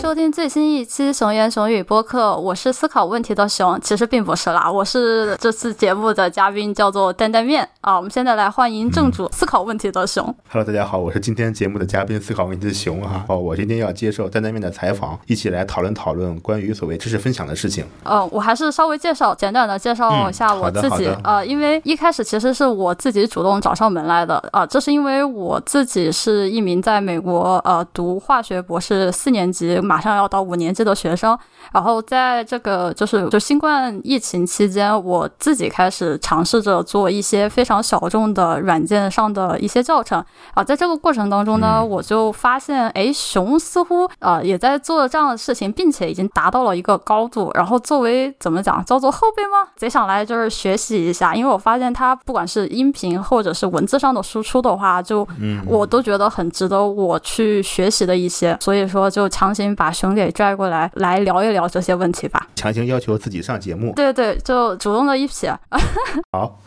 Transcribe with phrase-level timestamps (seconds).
[0.00, 7.96] 收听最新一期《熊言熊语》播客，我是思考问题的熊，其实并不是啦，我是这次节目的嘉宾，叫做担担面啊。
[7.96, 10.34] 我们现在来欢迎正主思考问题的熊。
[10.48, 13.26] Hello，大家好，我是今天节目的嘉宾思考问题的熊哈。
[13.28, 17.84] 哦，我今天要接受担担面的采访，一起来讨论讨论关于所谓知识分享的事情。
[18.04, 31.36] 呃，我还是稍微介绍简短的介绍一下我自己呃，因为一开始其实是我自己主动找上门来的啊，这是因为我自己是一名在美国呃读化学博士四年级，马上要到五年级的学生。
[31.72, 47.50] 然后在这个就是就新冠疫情期间，我自己开始尝试着做一些非常小众的软件上的一些教程啊，在这个过程当中呢，我就发现，哎，熊似乎啊也在做这样的事情，并且已经达到了一个高度。
[47.54, 49.68] 然后作为怎么讲，叫做后辈吗？
[49.76, 55.26] 贼想来就是学习一下，因为我发现他不管是音频或者是文字上的输出的话，就
[55.66, 61.60] 我都觉得很值得我去学习的一些，所以说就强行把熊给拽过来来聊一聊。
[61.70, 65.46] 这些问题吧，强行要求自己上节目，对对，就主动的一批。
[66.32, 66.58] 好，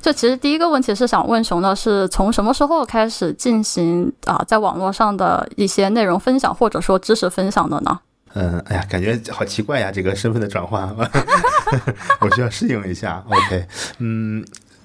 [0.00, 8.00] 就其实第一个问题是想问熊的是，从什么时候开始进行啊，在网络上的一些内容分享或者说知识分享的呢？
[8.32, 10.88] 嗯，哎呀，感觉好奇怪呀，这个身份的转换，
[12.20, 13.22] 我需要适应一下。
[13.28, 13.66] OK，
[13.98, 14.42] 嗯。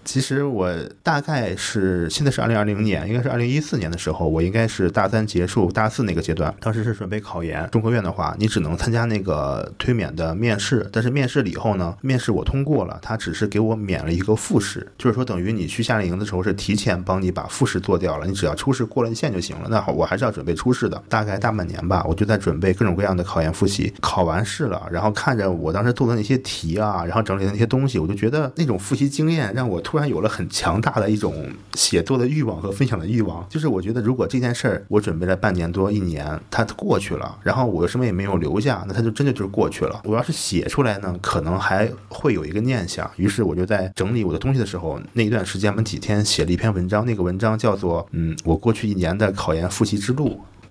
[0.08, 6.56] 其实我大概是现在是二零二零年，应该是二零一四年的时候，我应该是大三结束大四那个阶段。
[6.62, 10.88] 当时是准备考研，中科院的话，你只能参加那个推免的面试。
[10.94, 19.68] 但是面试了以后呢，面试我通过了，他只是给我免了一个复试，就是说等于你去夏令营的时候是提前帮你把复试做掉了，你只要初试过了线就行了。
[19.70, 23.94] 那好，我还是要准备初试的，大概大半年吧，我就在准备各种各样的考研复习。
[24.00, 29.97] 考完试了，然后看着我当时做的那些题啊，然后整理的那些东西，我就觉得那种复习经验让我突。
[29.98, 40.00] 突然有了很强大的一种写作的欲望和分享的欲望，就是我觉得如果这件事儿我准备了半年多一年，它过去了，然后我什么也没有留下，那它就真的就是过去了。
[40.04, 43.10] 我要是写出来呢，可能还会有一个念想。
[43.16, 50.30] 于是我就在整理我的东西的时候，那一段时间，我们几天写了一篇文章，那个文章叫做《嗯，我过去一年的考研复习之路》。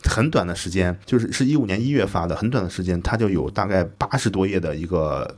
[0.08, 5.34] 很短的时间，就是是一五年一月发的，很短的时间，它就有大概八十多页的一个。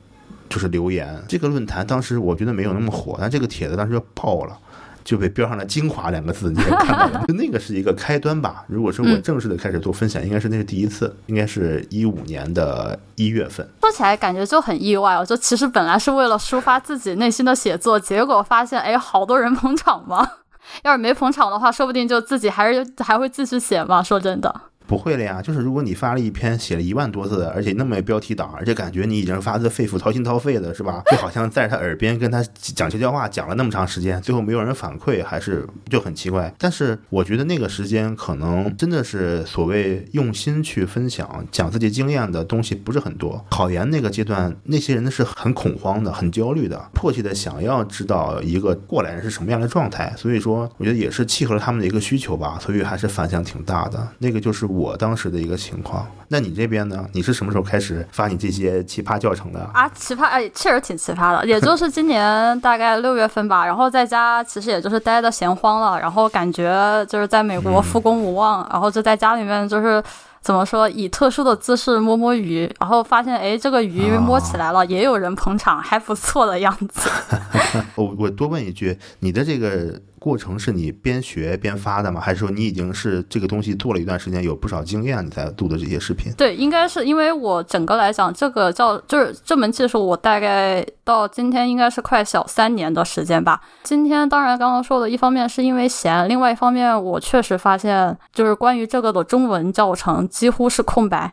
[0.49, 4.59] 就是留言，这个论坛当时我觉得没有那么火，但这个帖子当时就爆了，
[5.05, 8.65] 就被标上了“精华”两个字，你也 看到了，就那个是一个开端吧。
[8.67, 13.67] 如果说我正式的开始做分享，应该是那是第一次，应该是一五年的一月份。
[13.81, 20.27] 说起来感觉就很意外我，就其实本来是为了抒发自己内心的写作，结果发现哎，好多人捧场嘛？
[20.85, 24.03] 要是没捧场的话，说不定就自己还是还会继续写嘛。
[24.03, 24.55] 说真的。
[24.89, 31.03] 不会了呀，就是如果你发了一篇写了一万多字，而且那么标题党，而且感觉你已经发自肺腑、掏心掏肺的，是吧？
[31.11, 36.53] 就好像在他耳边跟他讲悄悄话，讲了那么长时间，最后没有人反馈，还是就很奇怪。
[36.57, 43.45] 但是我觉得那个时间可能真的是所谓用心去分享、讲自己经验的东西不是很多。
[43.51, 50.15] 考研那个阶段，那些人是很恐慌的、很焦虑的，迫切的想要知道一个过来人是什么样的状态。
[50.17, 52.59] 所以说，我觉得也是契合了他们的一个需求吧。
[52.59, 54.09] 所以还是反响挺大的。
[54.21, 54.67] 那个就是。
[54.79, 57.05] 我当时的一个情况，那你这边呢？
[57.13, 59.89] 你是什么时候开始发你这些奇葩教程的啊？
[59.93, 63.67] 奇葩哎，确实挺奇葩的，也就是今年 大概六月份吧。
[63.67, 70.01] 然后在家其实也就是待的闲慌了，然后感觉就是在美国复工无望，然后就在家里面就是
[70.41, 77.11] 怎么说，以特殊的姿势摸摸鱼，然后发现哎，这个鱼摸起来了，也有人捧场，还不错的样子。
[77.97, 80.01] 我我多问一句，你的这个。
[80.19, 82.21] 过程是你边学边发的吗？
[82.21, 86.33] 还是说你已经是这个东西做了一段时间，有不少经验，你才录的这些视频？
[86.35, 93.61] 对，应该是因为我整个来讲，这个叫就是这门技术，我大概到今天应该是快小三年的时间吧。
[93.83, 101.33] 今天当然刚刚说的一方面是因为闲，另外一方面我确实发现，就是关于这个的中文教程几乎是空白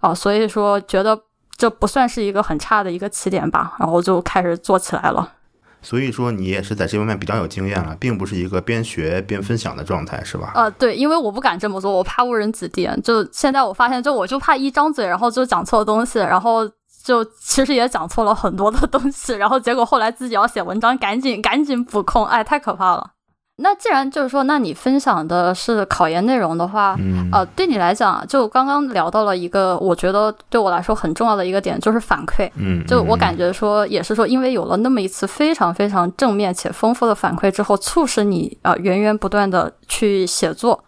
[0.00, 1.18] 啊，所以说觉得
[1.56, 5.32] 这不算是一个很差的一个起点吧，然后就开始做起来了。
[5.86, 10.50] 所以说你也是在这方面比较有经验了，并不是一个边学边分享的状态，是吧？
[10.56, 12.90] 呃，对，因为我不敢这么做，我怕误人子弟。
[13.04, 16.68] 就现在我发现，就我就怕一张嘴，然后就讲错东西，然后
[17.04, 23.12] 就其实也讲错了很多的东西，然后结果后来自己要写文章，赶紧赶紧补空，哎，太可怕了。
[23.58, 26.94] 那既然就是说，那你分享的是考研内容的话，
[27.32, 32.50] 呃，对你来讲，就刚刚聊到了一个，我觉得对我来说很重要的一个点，就是反馈。
[32.56, 40.84] 嗯，就我感觉说，也是说，因为有了那么一次非常非常正面且丰富的反馈之后，促使你啊源源不断的去写作。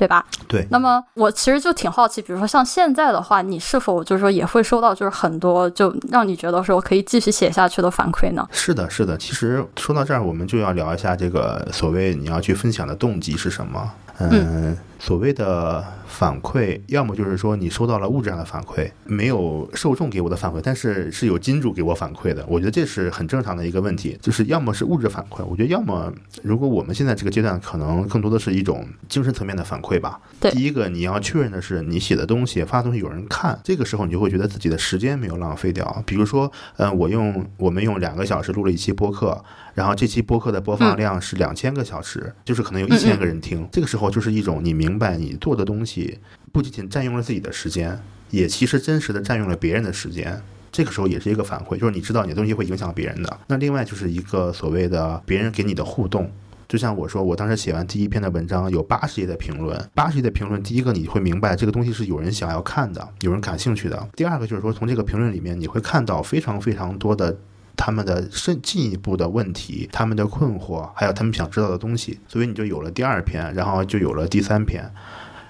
[0.00, 0.24] 对吧？
[0.48, 0.66] 对。
[0.70, 8.48] 那么我其实就挺好奇，比如说像现在的话，你是否就是说也会收到就是很多就让你觉得说可以继续写下去的反馈呢？
[8.50, 9.14] 是的，是的。
[9.18, 13.90] 其实说到这儿，我们就要聊一下这个所谓你要去分享的动机是什么。
[14.18, 22.44] 嗯，所谓的反馈，要么就是说你收到了物质上的反馈，没有受众给我的反馈，但是是有金主给我反馈的。
[22.46, 26.12] 我觉得这是很正常的一个问题，就是要么是物质反馈，我觉得要么
[26.42, 30.20] 如果我们现在这个阶段，可能更多的是一种精神层面的反馈吧。
[30.38, 36.02] 对，第一个你要确认的是你写的东西、发的东西有人看，这个时候你就会觉得自己的时间没有浪费掉。
[36.04, 39.42] 比如说，嗯，我用我们用两个小时录了一期播客。
[39.74, 43.68] 然后这期播客的播放量是两千个小时，就是可能有一千个人听。
[43.70, 46.18] 这个时候就是一种你明白你做的东西
[46.52, 47.98] 不仅仅占用了自己的时间，
[48.30, 50.40] 也其实真实的占用了别人的时间。
[50.72, 53.40] 这个时候也是一个反馈，就是你知道你的东西会影响别人的。
[53.48, 56.30] 那另外就是一个所谓的别人给你的互动，
[56.68, 64.08] 就像我说，我当时写完第一篇的文章有八十页的评论，八十页的评论，第一个你会明白这个东西是有人想要看的，有人感兴趣的。
[64.14, 67.36] 第二个就是说从这个评论里面你会看到非常非常多的。
[67.82, 74.84] 他们的深进一步的问题，他们的困惑，还有他们想知道的东西，所以你就有了第二篇，然后就有了第三篇。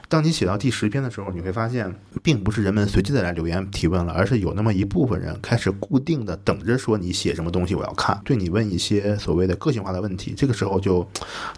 [0.09, 1.93] 当你写到第十篇的时候，你会发现，
[2.23, 10.33] 并不是人们随机的来留言提问了，而是有那么一部分人开始固定的等着说你写什么东西，我要看，对你问一些所谓的个性化的问题。
[10.37, 11.05] 这个时候就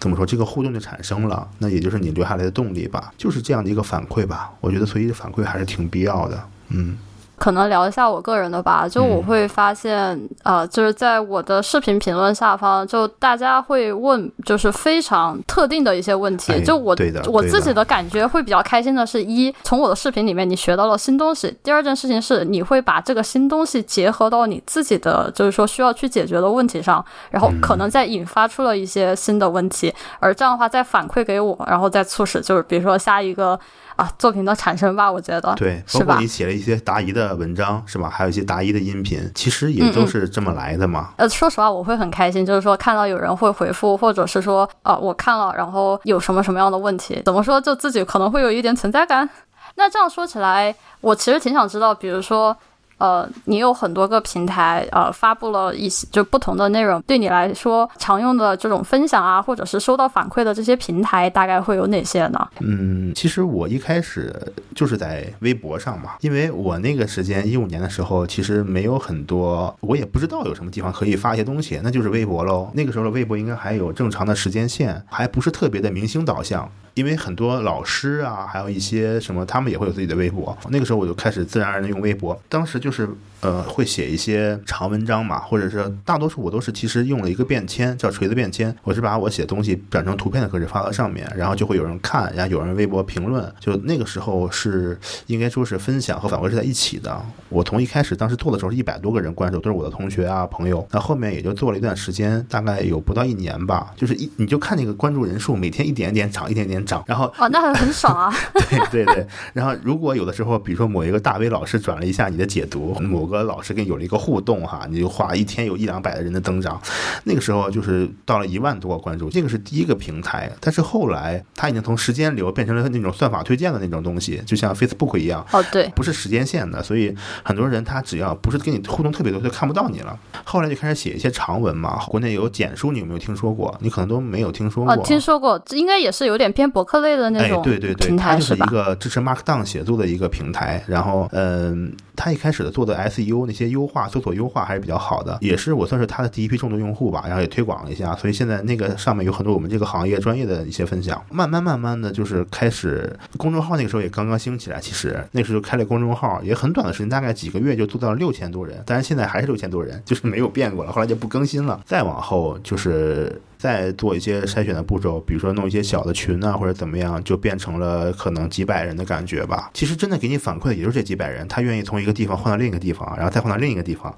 [0.00, 4.52] 怎么说，这个互动就产生了，那也就是你留下来的动力吧，就是这样的一个反馈吧。
[4.60, 6.96] 我觉得，所以反馈还是挺必要的，嗯。
[7.42, 16.62] 可能聊一下我个人的吧，就我会发现，呃，就是在我的视频评论下方，就大家会问，就是非常特定的一些问题。
[16.62, 16.96] 就我
[17.26, 33.58] 我自己的感觉会比较开心的是，一从我的视频里面你学到了新东西；第二件事情是，你会把这个新东西结合到你自己的就是说需要去解决的问题上，然后可能再引发出了一些新的问题，而这样的话再反馈给我，然后再促使就是比如说下一个。
[33.94, 38.08] 啊，作品的产生吧，我觉得对，包括你写了一些答疑的文章，是吧？
[38.08, 41.10] 还有一些答疑的音频，其实也都是这么来的嘛。
[41.16, 49.28] 呃，说实话，我会很开心，就是说看到有人会回复，或者是说，呃，我看了，然后有什么什么样的问题，怎么说，就自己可能会有一点存在感。
[49.76, 52.56] 那这样说起来，我其实挺想知道，比如说。
[53.02, 57.02] 呃，你有很多个平台，呃，发布了一些就不同的内容。
[57.02, 62.48] 对你来说，常用的这种分享啊，或者是收到反馈的这些平台，大概会有哪些呢？
[62.60, 64.32] 嗯，其实我一开始
[64.72, 72.70] 就是在微博上嘛，因为我那个时间一五年的时候，其实没有很多，我也不知道有什么地方可以发一些东西，那就是微博喽。
[72.72, 76.70] 那个时候的微博应该还有正常的时间线，还不是特别的明星导向。
[76.94, 80.56] 因为很多老师啊，还有一些什么，他们也会有自己的微博。
[80.68, 82.38] 那个时候我就开始自然而然的用微博。
[82.48, 83.08] 当时就是
[83.42, 88.74] 呃，会写一些长文章嘛，或者是大多数我都是其实用了一个便签，叫锤子便签。
[88.82, 93.52] 我是把我写的东西转成图片的格式发到上面，然后就会有人看，然后有人微博评论。
[93.58, 97.20] 就那个时候是应该说是分享和反馈是在一起的。
[97.48, 100.86] 我从一开始当时做的时候是一百多个人关注，都是我的同学啊朋友。
[100.90, 103.92] 那后面也就做了一段时间，大概有不到一年吧。
[103.96, 106.82] 就是一你就看那个关注人数每天一点一点涨，一点点。
[106.84, 108.34] 涨，然后哦，那很很爽啊！
[108.90, 116.80] 对对对，然后如果有的时候，比如说某一个大 V 老师转了一下你的解读，某个老师跟你有了一个互动哈，你就画一天有一两百的人的增长，
[117.24, 120.50] 那个时候就是到了一万多个关注，这个是第一个平台。
[120.60, 127.14] 但是后来它已经从时间流变成了那种算法推荐的那种东西，就像 Facebook 一样哦，对，不是时间线的，所以
[127.44, 130.18] 很多人他只要不是跟你互动特别多，就看不到你了。
[130.44, 133.72] 后来就开始写一些长文嘛，国内有简书，你有没有听说过？
[133.80, 134.96] 你可能都没有听说过。
[134.98, 137.62] 听说过，应该也是有点偏博客类的那种。
[137.62, 140.82] 对对对，它就是一个支持 Markdown 写作的一个平台。
[140.86, 147.24] 然后，嗯，他一开始的做的 SEO 那些优化、搜索优化还是比较好的，也是我算是他的第一批重度用户吧。
[147.26, 151.22] 然后也推广了一下，所以现在那个上面有很多我们这个行业专业的一些分享。
[151.30, 154.80] 慢慢慢慢的就是开始公众号，那个时候也刚刚兴起来。
[154.80, 158.82] 其实那时候开了公众号，也很短的时间，大概几个月就做到了六千多人。
[158.86, 160.92] 但是现在还是六千多人，就是没有变过了。
[160.92, 161.80] 后来就不更新了。
[161.86, 163.40] 再往后就是。
[163.62, 169.70] 再做一些筛选的步骤，比如说弄一些小的群啊，或者怎么样，就变成了可能几百人的感觉吧。
[169.72, 174.12] 其实真的给你反馈的也就是这几百人，他愿意从一个地方换到另一个地方，然后再换到另一个地方。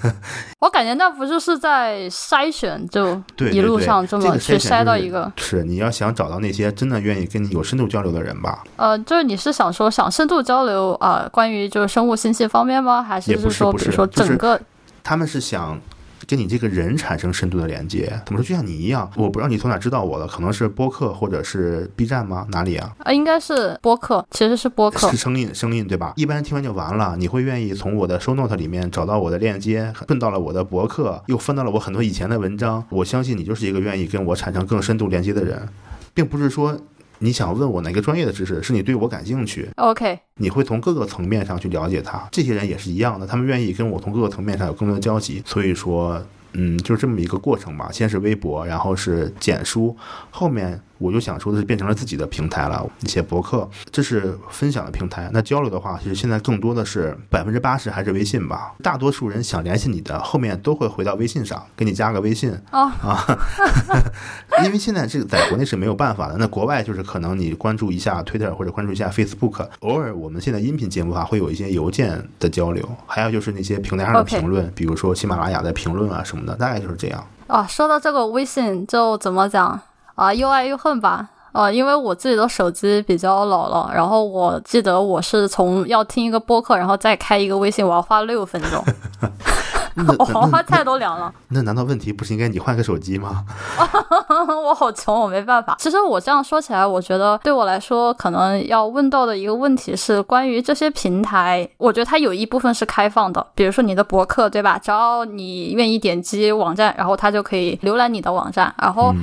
[0.60, 3.18] 我感觉那不就是在筛选，就
[3.50, 5.32] 一路上这么去筛到一个。
[5.38, 8.62] 是你要想找到那些真的愿意跟你有深度交流的人吧？
[8.76, 13.02] 呃，就是你是想说想深度交流啊，关于就是生物信息方面吗？
[13.02, 14.60] 还是说比如说整个？
[15.02, 15.80] 他们是想。
[16.32, 18.48] 跟你这个人产生深度的连接，怎么说？
[18.48, 22.46] 就像你一样，我不知道你从哪知道我的，可能是播客或者是 B 站吗？
[22.50, 22.90] 哪里啊？
[23.00, 26.14] 啊，应该是播客，其实是播客，是声音，声音对吧？
[26.16, 32.82] 一般人听完就完了，你会愿意从我的 show note 里面找到我的链接，奔到了我的博客，又翻到了我很多以前的文章。
[32.88, 35.68] 我相信你就是一个愿意跟我产生更深度连接的人，
[36.14, 36.74] 并不是说。
[37.22, 42.28] 你想问我哪个专业的知识，是你对我感兴趣？OK，你会从各个层面上去了解他。
[42.32, 45.40] 这些人也是一样的，他们愿意跟我从各个层面上有更多的交集。
[45.46, 46.20] 所以说，
[46.54, 47.90] 嗯，就是这么一个过程吧。
[47.92, 49.96] 先是微博，然后是简书，
[50.30, 50.80] 后面。
[51.02, 52.88] 我就想说的是变成了自己的平台了。
[53.00, 55.28] 一些博客，这是分享的平台。
[55.32, 58.72] 那交流的话，其实现在更多的是百分之八十还是微信吧。
[58.82, 63.38] 大多数人想联系你的，后面都会回到微信上，给你加个微信啊啊。
[64.64, 66.36] 因为现在这个在国内是没有办法的。
[66.38, 77.26] 那国外就是可能你关注一下 Twitter 或者关注一下 Facebook，偶尔我们现在音频节目的话会有一些邮件的交流，还有就是那些平台上的评论，比如说喜马拉雅的评论啊什么的，大概就是这样。
[77.48, 79.78] 啊，说到这个微信，就怎么讲
[80.14, 81.28] 啊，又爱又恨吧。
[81.52, 88.82] 呃，因为我自己的手机比较老了，然后我记得我是从要听一个播客，然后再开一个微信，我要花六分钟。
[90.18, 91.32] 我黄花菜都凉了。
[91.48, 93.44] 那难道问题不是应该你换个手机吗？
[94.64, 95.76] 我好穷，我没办法。
[95.78, 101.68] 其实我这样说起来，我觉得对我来说，可能要问到的一个问题是关于这些平台。
[101.76, 104.78] 我觉得它有一部分是开放的，比如说你的博客，对吧？
[104.78, 108.72] 只要你愿意点击网站，然后它就可以浏览你的网站。
[108.80, 109.14] 然后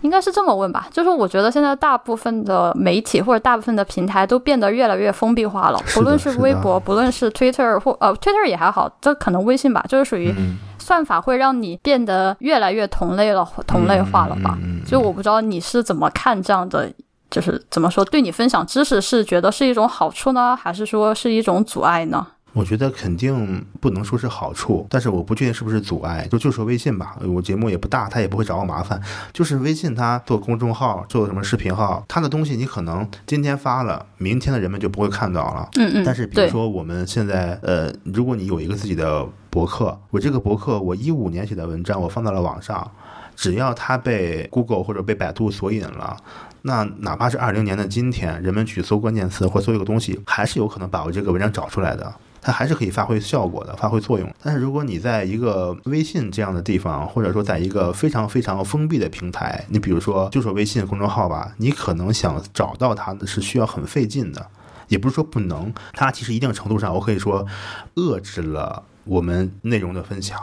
[0.00, 0.86] 应该是这么问吧？
[0.90, 10.13] 就是我觉得现在大部分的媒体或者大部分的平台都变得越来越封闭化了，不论是微博，不论是 Twitter 或呃 Twitter 也还好，这可能微信吧，就是。
[10.14, 10.32] 属于
[10.78, 14.56] 算法会让你变得越来越同类了，同类化了吧？
[14.86, 16.88] 就我不知道你是怎么看这样的，
[17.28, 22.24] 就是怎么说，对你分享知识是觉得是一种好处呢，还是说是一种阻碍呢？
[22.54, 26.26] 我觉得肯定不能说是好处，但是我不确定是不是阻碍。
[26.30, 28.98] 就就说微信吧，我节目也不大，他也不会找我麻烦。
[29.32, 35.68] 就是微信他做公众号，做什么视频号，他的东西你可能今天发了，明天的人们就不会看到了。
[35.76, 36.04] 嗯嗯。
[36.06, 42.88] 但是比如说我们现在，呃，如果你有一个自己的博客，我这个博客我一五年写的文章，我放到了网上，
[43.34, 46.16] 只要它被 Google 或者被百度索引了，
[46.62, 52.14] 那哪怕是二零年的今天，人们去搜关键词或搜一个东西，还是有可能把我这个文章找出来的。
[52.44, 54.30] 它还是可以发挥效果的，发挥作用。
[54.42, 64.46] 但是如果你在一个微信这样的地方，或者说在一个非常非常封闭的平台，你比如说就说微信公众号吧，你可能想找到它的是需要很费劲的，
[64.88, 67.46] 也不是说不能，它其实一定程度上我可以说
[67.94, 70.38] 遏制了我们内容的分享。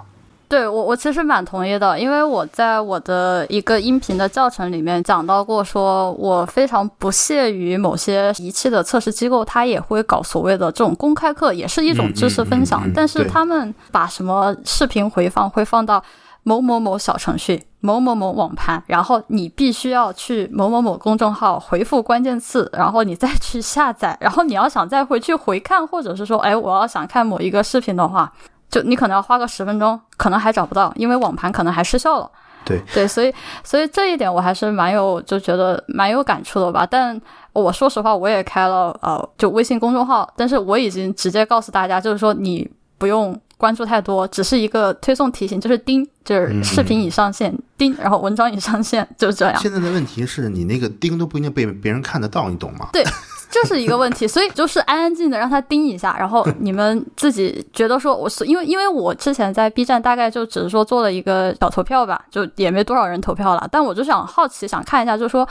[0.51, 16.03] 对我，我其实蛮同意的，因为我在我的一个音频的教程里面讲到过，说我非常不屑于某些仪器的测试机构，它也会搞所谓的这种公开课，也是一种知识分享，但是他们把什么视频回放会放到
[16.43, 28.29] 某某某小程序、某某某网盘，然后你必须要去某某某公众号回复关键词，然后你再去下载，然后你要想再回去回看，或者是说，哎，我要想看某一个视频的话。
[28.71, 32.31] 就你可能要花个十分钟，可能还找不到，因为网盘可能还失效了。
[32.63, 36.87] 对对，所以所以这一点我还是蛮有就觉得蛮有感触的吧。
[36.89, 37.19] 但
[37.53, 49.59] 我说实话，我也开了呃就微信公众号，但是我已经直接告诉大家，就是说你不用关注太多，只是一个推送提醒，就是叮，就是视频已上线，叮，然后文章已上线，就这样。
[49.59, 52.89] 现在的问题是你那个叮都不一定被别人看得到，你懂吗？
[52.93, 53.03] 对。
[53.51, 65.47] 这是一个问题，所以就是安安静静的让他盯一下，然后你们自己觉得说，我是因为因为我之前在 B 站大概就只是说做了一个小投票吧，就也没多少人投票了，但我就想好奇想看一下，就是说。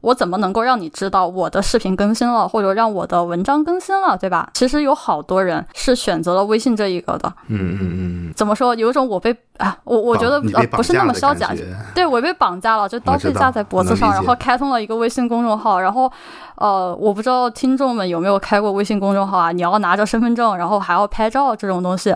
[0.00, 4.48] 我怎么能够让你知道我的视频更新了，或者让我的文章更新了，对吧？
[4.54, 7.32] 其实有好多人是选择了微信这一个的。
[7.48, 8.32] 嗯嗯嗯。
[8.34, 8.74] 怎么说？
[8.74, 11.44] 有一种我被啊，我我觉得呃不是那么消极，
[11.94, 16.10] 对我被绑架了，就刀被架在脖子上，然后开通了一个微信公众号，然后
[16.54, 19.52] 呃，我不知道听众们有没有开过微信公众号啊？
[19.52, 22.14] 你要拿着身份证，然后还要拍照这种东西。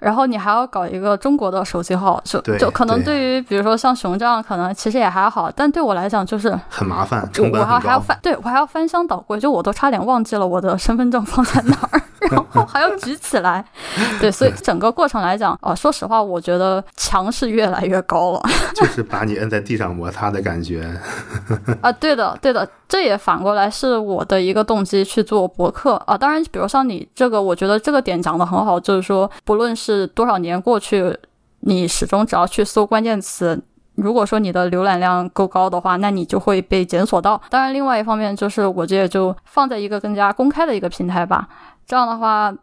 [0.00, 3.20] 然后你还要搞一个中国的手机号，就就可能对。
[3.20, 13.62] 于比如说像熊这样，可能其实也还好，但对我来讲就是很麻烦，我我还还要翻，对我还要翻箱倒柜，就我都差点忘记了我的身份证放在哪儿，然后还要举起来，
[14.18, 18.42] 对，所以整个过程来讲，哦，说实话，我觉得墙是越来越高了，
[18.74, 20.90] 就是把你摁在地上摩擦的感觉，
[21.82, 22.66] 啊，对的，对的。
[22.90, 25.94] 这也反过来是我的一个动机去做博客。
[26.06, 31.16] 啊，当然，比如像你这个，我觉得这个点讲的很好，就是说，不论是是多少年过去，
[31.60, 33.60] 你始终只要去搜关键词，
[33.96, 37.40] 如果说你的浏览量够高的话，那你就会被检索到。
[37.50, 41.48] 当然，另外一方面就是，我这也就放在一个更加公开的一个平台吧，
[41.86, 42.54] 这样的话，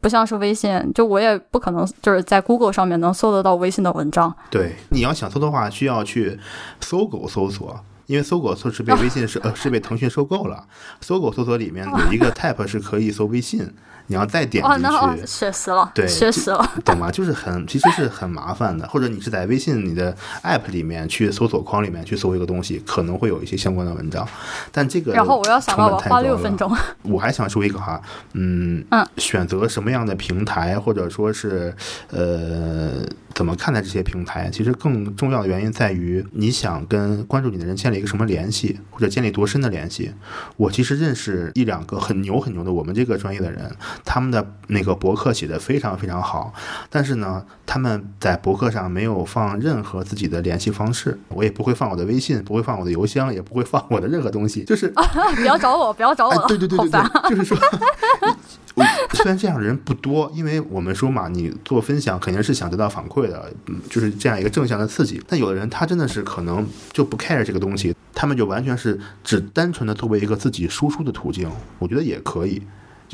[0.00, 4.34] 不像是微信，就我也不可能就是在 Google 上面能搜得到微信的文章。
[4.50, 6.38] 对，你要想搜的话，需要去
[6.80, 7.80] 搜狗搜索。
[8.06, 10.66] 因为搜狗搜是被微信是呃是被腾讯收购了，
[11.00, 13.66] 搜狗搜索里面有一个 tab 是可以搜微信，
[14.06, 17.10] 你要再点进去，确实了，对，确实了， 懂吗？
[17.10, 24.26] 就是很其实是很麻烦的，或者你是在微信你的 app 里面去搜索框里面去搜一个东西，可能会有一些相关的文章，
[24.70, 26.70] 但这个然后我要想到我花六分钟，
[27.02, 28.00] 我还想说一个哈，
[28.34, 31.74] 嗯嗯，选择什么样的平台或者说是
[32.10, 34.50] 呃怎么看待这些平台？
[34.50, 40.12] 其实更重要的原因在于你想跟关注你的人建立一个什么联系，或者建立多深的联系。
[40.56, 43.70] 我其实认识一两个很牛很牛的我们这个专业的人，
[44.04, 46.52] 他们的那个博客写的非常非常好，
[46.88, 57.58] 但是呢，他们在博客上没有放任何自己的联系方式，我也不会放我的微信，不会放我的邮箱，也不会放我的任何东西，就是啊不要找我，不要找我，对对对对对，就是说。
[59.12, 65.22] 虽然这样的人不多，因为我们说嘛，你做分享肯定是想得到反馈的，嗯，就是这样一个正向的刺激。
[65.28, 71.48] 但有的人他真的是可能就不 care 这个东西，他们就完全是只单纯的作为一个自己输出的途径，
[71.78, 72.60] 我觉得也可以。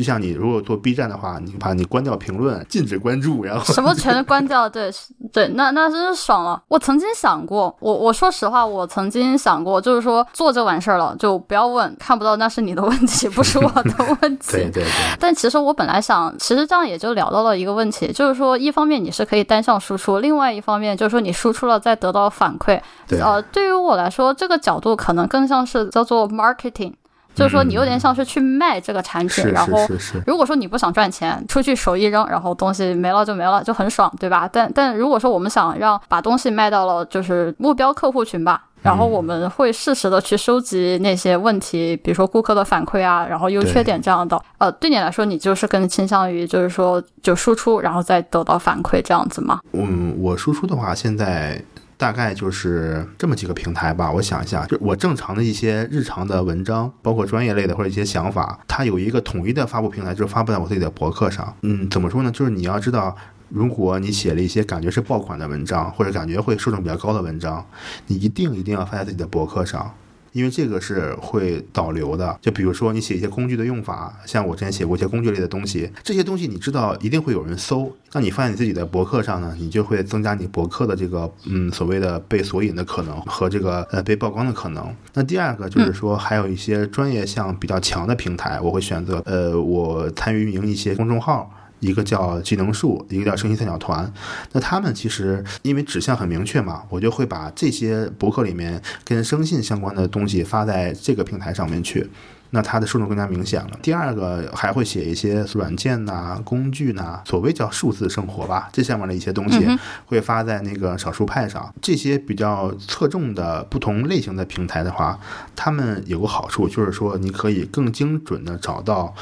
[0.01, 4.91] 就像你如果做 B 站的话，你把你关掉评论，禁止关注，然后什么全关掉，对
[5.31, 6.63] 对，那那真是爽了。
[6.69, 13.93] 我曾经想过，我我说实话，我曾经想过，就是说做就完事儿了，就不要问，看不到那是你的问题，不是我的
[14.23, 14.53] 问题。
[14.53, 14.91] 对对对。
[15.21, 22.81] 但其实我本来想，其实这样也就聊到了一个问题，就是说，一方面你是可以单向输出，另外一方面就是说你输出了再得到反馈。
[23.07, 23.21] 对。
[23.21, 26.95] 呃，对于我来说，这个角度可能更像是叫做 marketing。
[27.41, 29.79] 就是说，你有点像是去卖这个产品，然后
[30.27, 34.49] 如果说你不想赚钱，出去手一扔，然后东西没了就没了，就很爽，对吧？
[34.53, 44.41] 但但如果说我们想让把东西卖到了就是目标客户群吧，然后我们会适时的去收集那些问题，比如说顾客的反馈啊，然后优缺点这样的。
[44.59, 49.61] 呃，对你来说，你就是更倾向于就是说就输出，然后再得到反馈这样子吗？
[49.73, 51.63] 嗯，我输出的话，现在。
[52.01, 61.55] 大概就是这么几个平台吧，我想一下，就我正常的一些日常的文章，包括专业类的或者一些想法，它有一个统一的发布平台，就是发布在我自己的博客上。
[61.61, 62.31] 嗯，怎么说呢？
[62.31, 63.15] 就是你要知道，
[63.51, 67.63] 如果你写了一些感觉是爆款的文章，或者感觉会受众比较高的文章，
[68.07, 69.93] 你一定一定要发在自己的博客上。
[70.33, 84.95] 因为这个是会导流的，就比如说你写一些工具的用法，像我之前写过一些工具类的东西，这些东西你知道一定会有人搜，那你放在你自己的博客上呢，你就会增加你博客的这个嗯所谓的被索引的可能和这个呃被曝光的可能。
[85.15, 91.51] 那第二个就是说，还有一些专业项比较强的平台，我会选择呃我参与运营一些公众号。
[91.81, 94.11] 一个叫技能树，一个叫声音三角团。
[94.53, 102.09] 那他们其实因为指向很明确嘛，我就会把这些博客里面跟声信相关的东西发在这个平台上面去。
[102.53, 103.79] 那它的受众更加明显了。
[103.81, 109.65] 第二个还会写一些软件呐、工具呐，所谓叫数字生活吧，这下面的一些东西
[110.07, 111.73] 会发在那个少数派上。
[111.81, 115.17] 这些比较侧重的不同类型的平台的话，
[115.55, 119.15] 他们有个好处就是说，你可以更精准的找到。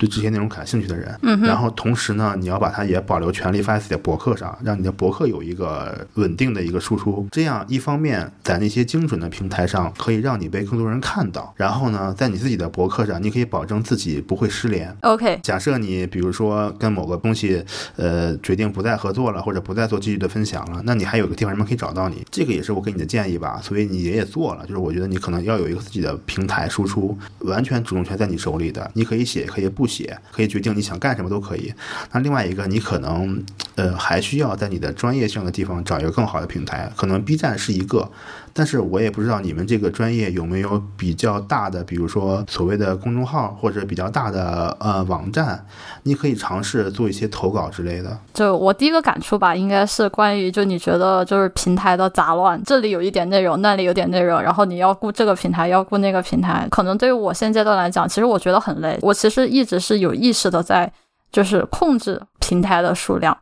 [0.00, 7.28] 对这些内容感兴趣的人，然后同时呢，你要把它也保留权利发在自己的博客上，让你的博客有一个稳定的一个输出。
[7.30, 14.90] 这样一方面在那些精准的平台上可以让你被更多人看到，然后呢，在你自己的博客上，你可以保证自己不会失联。
[15.02, 17.62] OK，假设你比如说跟某个东西，
[17.96, 22.24] 呃，决定不再合作了，或者不再做继续的分享了，那你还有个地方人们可以找到你。
[22.30, 23.60] 这个也是我给你的建议吧。
[23.62, 29.89] 所以你也也做了，就是我觉得你可能要有一个自己的平台输出，完全主动权在你手里的，你可以写，可以不。
[29.90, 31.74] 写可以决定你想干什么都可以。
[32.12, 36.88] 那另外一个，你可能呃还需要在你的专业性的地方找一个更好的平台。
[36.96, 38.10] 可能 B 站是一个，
[38.54, 45.66] 但是我也不知道你们这个专业有没有比较大的，比如说所谓的公众号或者比较大的呃网站，
[46.04, 48.16] 你可以尝试做一些投稿之类的。
[48.32, 58.96] 就我第一个感触吧，应该是关于就你觉得就是平台的杂乱，这里有一点内容，那里有点内容，然后你要顾这个平台，要顾那个平台，可能对于我现阶段来讲，其实我觉得很累。
[59.02, 59.80] 我其实一直。
[59.80, 60.92] 是有意识的在，
[61.32, 63.34] 就是控制平台的数量，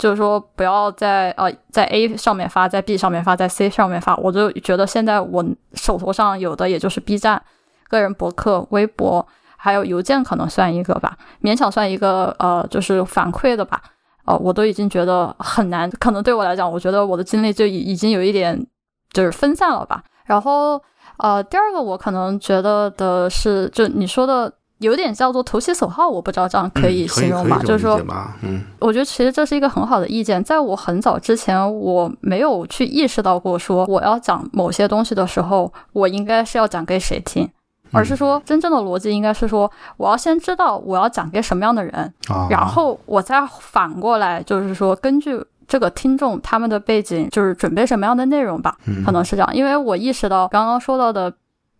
[0.00, 4.16] 就是说不要在呃在 A 上面发，在 B 上面发，在 C 上面发。
[4.16, 7.42] 我就觉得现在我手头上有的也就是 B 站、
[7.86, 9.26] 个人博客、微博，
[9.58, 13.82] 还有邮件，可能算一个吧，勉强算一个呃，就是反馈的吧。
[14.24, 18.66] 呃，我都已经觉得很难，可能对我来讲，我觉得我的精力就已已经有一点
[19.12, 20.02] 就是分散了吧。
[20.24, 20.82] 然后
[21.18, 24.50] 呃，第二个我可能觉得的是，就你说的。
[24.80, 27.60] 有点叫做投其所好，我不知道这样可以形容吗？
[27.62, 28.00] 就是说，
[28.42, 30.42] 嗯，我觉得其实这是一个很好的意见。
[30.42, 37.46] 在我很早之前，我没有去意识到过，说我要讲某些东西的时候，我应该是要讲给谁听，
[37.92, 42.14] 而是说真正的逻辑应该是说，我要先知道我要讲给什么样的人，
[42.48, 45.38] 然后我再反过来，就是说根据
[45.68, 49.54] 这个听众他们的背景，就是准备什么样的内容吧，可能是这样。
[49.54, 51.30] 因为我意识到刚刚说到的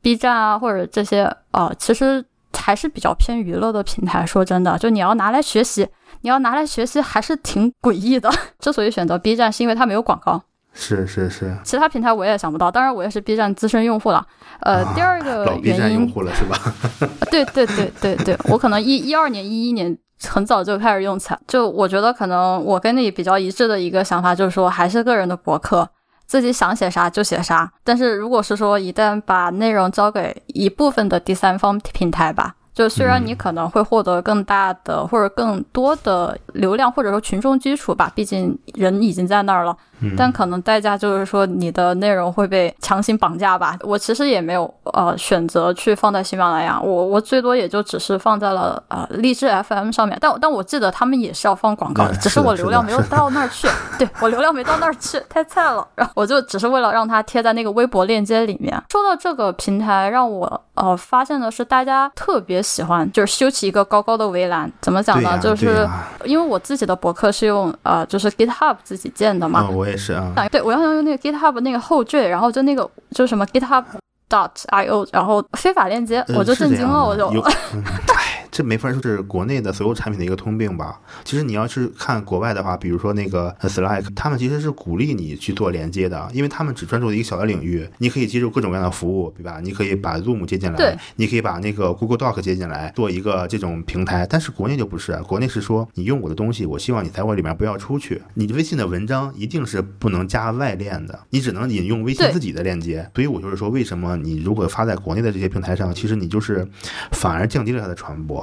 [0.02, 2.22] B 站啊，或者这些啊，其实。
[2.52, 4.24] 还是比较偏娱乐的平台。
[4.24, 5.88] 说真的，就你要拿来学习，
[6.20, 8.30] 你要拿来学习，还是挺诡异的。
[8.60, 10.42] 之所以选择 B 站，是因为它没有广告。
[10.72, 11.56] 是是是。
[11.64, 12.70] 其他平台我也想不到。
[12.70, 14.24] 当然，我也是 B 站资深用户了。
[14.60, 16.56] 呃，第二个原因，用户了是吧？
[17.28, 21.40] 对对对对对，我可能一一二年、一一年很早就开始用起来。
[21.48, 25.88] 就我觉得可能我跟你比较一致的一个想法就是说，还是个人的博客，
[26.30, 27.72] 自己想写啥就写啥。
[27.82, 32.54] 但是如果是说一旦把内容交给一部分的第三方平台吧。
[32.80, 39.76] 就虽然你可能会获得更大的或者更多的流量或者说群众基础吧，毕竟人已经在那儿了。
[40.16, 43.76] 但可能代价就是说你的内容会被强行绑架吧。
[43.82, 50.16] 我其实也没有呃选择去放在喜马拉雅，我我最多也就只是放在了呃荔枝 FM 上面。
[50.18, 53.68] 但但我记得他们也是要放广告的，只是我流量没有到那儿去。
[53.98, 55.86] 对我流量没到那儿去，太菜了。
[55.96, 58.82] 然后我就只是为了让它贴在那个微博链接里面。
[58.90, 64.70] 说到这个平台，让我呃发现的是大家特别喜欢，就是修起一个高高的围栏。
[64.80, 65.38] 怎么讲呢？
[65.38, 65.88] 就是
[66.24, 69.68] 因为我自己的博客是用呃就是 GitHub 自己建的嘛。
[69.68, 73.84] 我也是啊，对我要用那个 GitHub 那个后缀，然后就那个就什么 GitHub
[74.28, 77.28] dot io，然后非法链接，我就震惊了，我就。
[78.50, 81.00] 这没法说是国内的所有产品的一个通病吧？
[81.24, 89.60] 其实你要是看国外的话，比如说那个 Slack，他们其实是鼓励你去做连接的，因为他们只专注一个小的领域，你可以接受各种各样的服务，对吧？
[89.62, 94.26] 你可以把 Zoom 接进来，你可以把那个 Google Doc 接进来，做一个这种平台。
[94.28, 98.20] 但是国内就不是，国内是说你用我的东西，我希望你在我里面不要出去。
[98.34, 103.08] 你微信的文章一定是不能加外链的，你只能引用微信自己的链接。
[103.14, 106.66] 所以我就是说，为什么你如果发在国内的这些平台上，其实你就是
[107.12, 108.39] 反而降低了它的传播。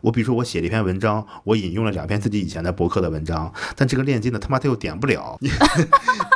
[0.00, 5.50] 我比如说，我写了一篇文章，我引用了两篇自己以前的博客的文章，但这个链接呢，他妈他又点不了， 你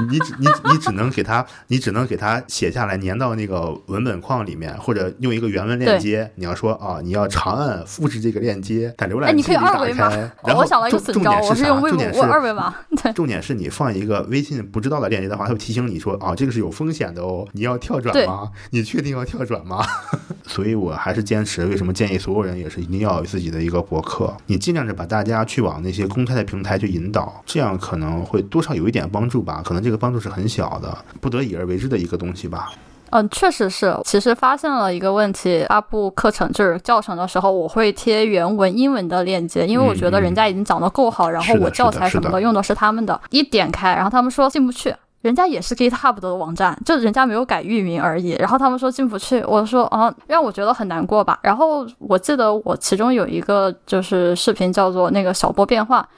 [0.08, 6.30] 你你你只能给他，你只能给他写下来，粘到那个文本框里面，或者用一个原文链接。
[6.34, 10.30] 你要说啊，你要长按复制这个链接，在浏览器里打开。
[10.44, 11.66] 然后重重点是啥？
[11.68, 12.74] 重点是二维码。
[13.14, 18.50] 重点是你放一个微信不知道的链接的话，它会提醒你说啊，这个是有风险的哦，你要跳转吗？
[18.70, 19.84] 你确定要跳转吗？
[20.46, 24.32] 所以我还是坚持，为什么建议所有人也是一定要有自己的一个博客？
[24.46, 29.60] 你尽量是把大家去往那些公开的平台去引导，这样可能会多少有一点帮助吧。
[29.64, 32.70] 可能这个帮助是很小的，不得已而为之的一个东西吧。
[33.12, 33.92] 嗯，确实是。
[34.04, 44.94] 其实发现了一个问题，发布课程就是教程的时候，我会贴原文英文的链接，因为我觉得人家已经讲得够好，然后我教材什么的用的是他们的，一点开，然后他们说进不去。
[45.22, 48.30] 人家也是 GitHub 的网站，就人家没有改域名而已。
[48.38, 51.38] 然后他们说进不去，我说啊，让我觉得很难过吧。
[51.42, 56.08] 然后我记得我其中有一个就是视频叫做那个小波变化，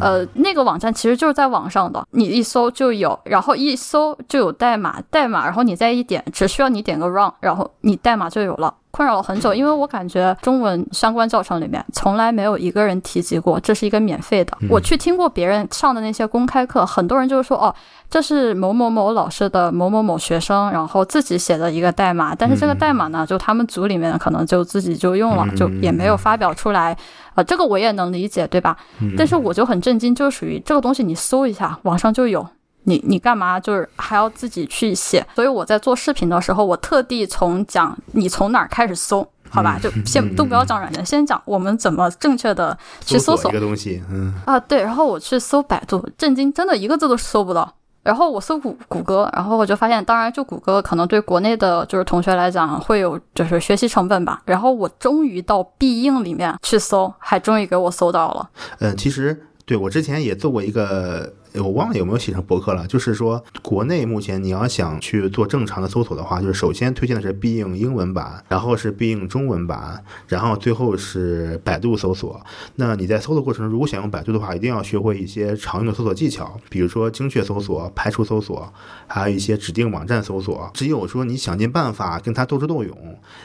[0.00, 8.72] 呃，那个网站其实就是在网上的，你一搜就有，然后一搜就有代码，代码，然后你再一点，只需要你点个 run，然后你代码就有了。
[8.92, 14.56] 困扰了很久，因为我感觉中文相关教程里面从来没有一个人提及过这是一个免费的。
[14.70, 17.74] 我去听过别人上的那些公开课，很多人就是说，哦，
[18.10, 26.96] 这是某某某老师的某某某学生，然后自己写的一个代码，但是这个代码呢，就他们组里面可能就自己就用了，就也没有发表出来。
[27.34, 28.76] 啊，这个我也能理解，对吧？
[29.16, 32.46] 但是我就很震惊，就属于这个东西，你搜一下，网上就有。
[32.84, 35.24] 你你干嘛就是还要自己去写？
[35.34, 39.78] 所以我在做视频的时候，我特地从讲你从哪儿开始搜，好吧？
[39.80, 44.02] 就先都不要讲软件，先讲我们怎么正确的去搜索一个东西。
[44.10, 44.82] 嗯啊，对。
[44.82, 47.72] 然后我去搜百度，震惊，真的一个字都搜不到。
[48.02, 54.42] 然后我搜谷谷歌，然后我就发现，当然就谷歌可能对国内的就是同学来讲会有就是学习成本吧。
[54.44, 58.50] 然后我终于到必应里面去搜，还终于给我搜到了。
[58.80, 61.32] 嗯，其实对我之前也做过一个。
[61.54, 62.86] 我忘了有没有写成博客了。
[62.86, 72.40] 就是说，国内目前你要想去做正常的搜索的话，就是首先推荐的是必应英文版，然后是必应中文版，然后最后是百度搜索。
[72.76, 78.72] 那你在搜的过程中，如果想用百度的话，一定要学会一些常用的搜索技巧，比如说精确搜索、排除搜索，
[79.06, 80.70] 还有一些指定网站搜索。
[80.74, 82.96] 只有说你想尽办法跟它斗智斗勇，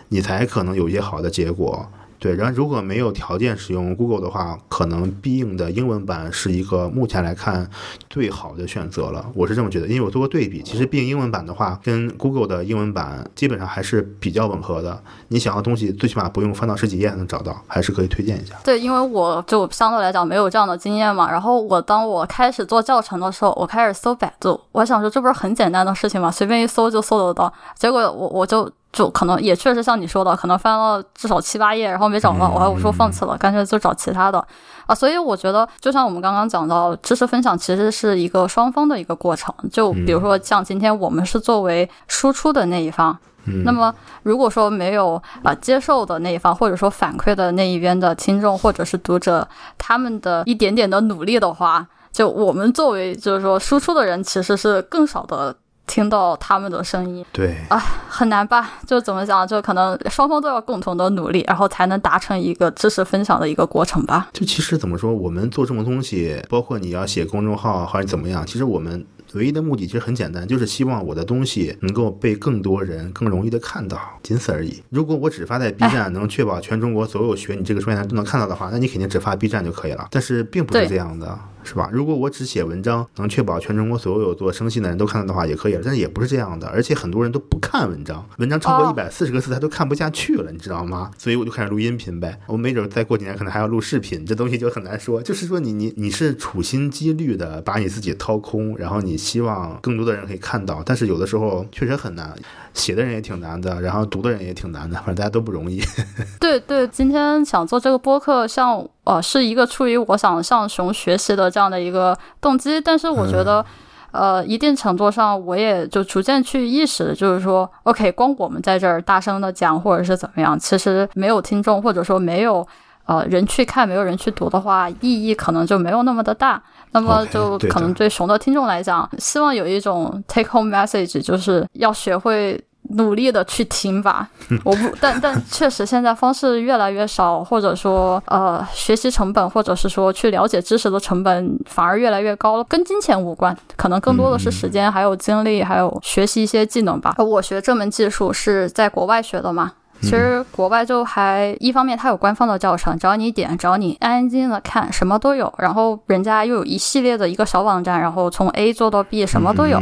[0.10, 1.90] 你才可能有一些好的结果。
[2.20, 7.70] 对，然后如果没有条件使用 Google 的话，可能必应的英文版是一个目前来看
[8.10, 9.24] 最好的选择了。
[9.36, 15.00] 我是这么觉得，因为我做过对比，其实必应英文版的话，跟 Google 的英文版基本上还是比较吻合的。
[15.28, 18.56] 你想要东西，最起码不用翻到十几页能找到，还是可以推荐一下。
[18.64, 21.30] 对，因为我就相对来讲没有这样的经验嘛。
[21.30, 26.32] 然后我当我开始做教程的时候，我开始搜百度，我想说这不是很简单的事情吗？
[26.32, 27.54] 随便一搜就搜得到。
[27.78, 28.68] 结果我我就。
[28.94, 34.44] 就可能也确实像你说的，可能翻了至少七八页，然后没找到，我还我说放弃了，干脆就找其他的
[34.88, 34.96] 啊。
[34.96, 39.54] 所以我觉得，就像我们刚刚讲到，知识分享其实是一个双方的一个过程。
[39.72, 43.16] 就比如说，像今天我们是作为输出的那一方，
[43.64, 49.48] 那么如果说没有啊接受的那一方，或者说反馈的那一边的听众或者是读者，
[49.78, 55.56] 他们的一点点的努力的话，就我们作为就是说输出的人，其实是更少的。
[55.88, 57.26] 听到他们的声音。
[57.32, 58.74] 对啊，很难吧？
[58.86, 59.48] 就怎么讲？
[59.48, 64.30] 就可能双方都要共同的努力，然后才能达成一个知识分享的一个过程吧。
[64.34, 69.06] 就其实怎么说，我们做这么东西，包括你要写公众号还是怎么样，其实我们。
[69.34, 74.82] 唯一的目的其实很简单，就是希望我的东西能够被更多人更容易的看到，仅此而已。
[74.90, 80.08] 如果我只发在 B 站， 能确保全中国所有学你这个专业的人都能看到的话，那你肯定只发 B 站就可以了。
[80.12, 81.38] 但是并不是这样的。
[81.68, 81.90] 是吧？
[81.92, 85.82] 如果我只写文章，能确保全中国所有做生信的人都看到的话，也可以了。
[85.84, 91.12] 但是也不是这样的，而且很多人都不看文章，文章超过一百四十个字他都看不下去了，你知道吗？
[91.18, 92.40] 所以我就开始录音频呗。
[92.48, 95.22] 我没准再过几年可能还要录视频，这东西就很难说。
[95.22, 102.34] 就是说你你你是处心积虑的把你自己掏空，然后你希望更多的人可以看到，但是有的时候确实很难。
[102.78, 105.82] 写的人也挺难的，然后读的人也挺难的，反正大家都不容易。
[106.40, 113.66] 对 对，今天想做这个播客，像呃，是一个出于我想向熊学习的这样的一个动机，但是我觉得，
[114.12, 122.66] 呃，一定程度上，我也就逐渐去意识，就是说，OK，光我们在这儿大声的讲，或者是怎么样，其实没有听众，或者说没有
[123.06, 126.62] 呃人去看，没有人去读的话，意义可能就没有那么的大。
[126.92, 132.64] 那么就可能对熊的听众来讲，希望有一种 take home message，就是要学会。
[132.92, 134.28] 努力的去听吧，
[134.64, 147.16] 我不，但但确实现在方式越来越少，或者说呃学习成本，或者是说去了解知识的成本反而越来越高了，跟金钱无关，可能更多的是时间，还有精力，还有学习一些技能吧。
[147.18, 149.74] 我学这门技术是在国外学的嘛。
[150.02, 155.52] 其实国外就还一方面，它有官方的教程，只要你点，只要你安安静静的看，什么都有。
[155.58, 159.82] 然后人家又有一系列的一个小网站，然后从 A 做到 B，什么都有。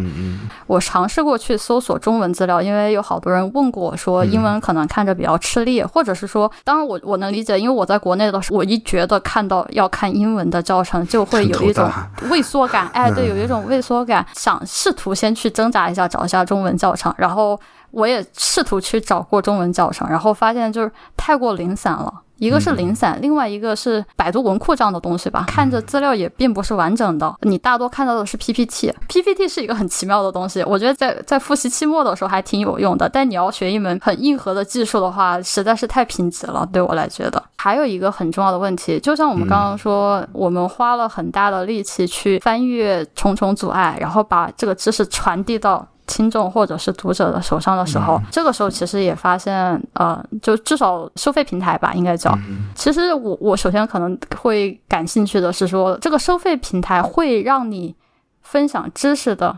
[0.68, 11.90] 我尝试过去搜索中文资料，因为有好多人问过我说英文可能看着比较吃力，或者是说，当然我我能理解，因为我在国内的时候，我一觉得看到要看英文的教程，就会有一种
[12.30, 12.90] 畏缩感。
[12.94, 17.60] 哎，对，有一种畏缩感，想试图先去挣扎一下，找一下中文教程，然后。
[17.96, 22.14] 我也试图去找过中文教程，然后发现就是太过零散了。
[22.38, 27.34] 一个是零散，另外一个是百度文库这样的东西吧，看着资料也并不是完整的。
[27.44, 33.08] 你大多看到的是 PPT，PPT 是一个很奇妙的东西，我觉得在在复习期末的时候还挺有用的。
[33.08, 37.42] 但你要学一门很硬核的技术的话，实在是太贫瘠了，对我来觉得。
[37.58, 45.88] 还有一个很重要的问题，就像我们刚刚说，我们花了很大的力气去翻越重重阻碍，然后把这个知识传递到。
[46.08, 52.38] 听众或者是读者的手上的时候，这个时候其实也发现，呃，就至少收费平台吧，应该叫。
[52.76, 57.96] 其实我我首先可能会感兴趣的是说，这个收费平台会让你
[58.42, 59.58] 分享知识的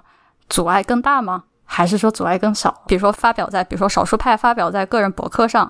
[0.50, 1.44] 阻碍更大吗？
[1.66, 2.74] 还是说阻碍更小？
[2.88, 5.70] 比如说发表在，比如说少数派发表在个人博客上，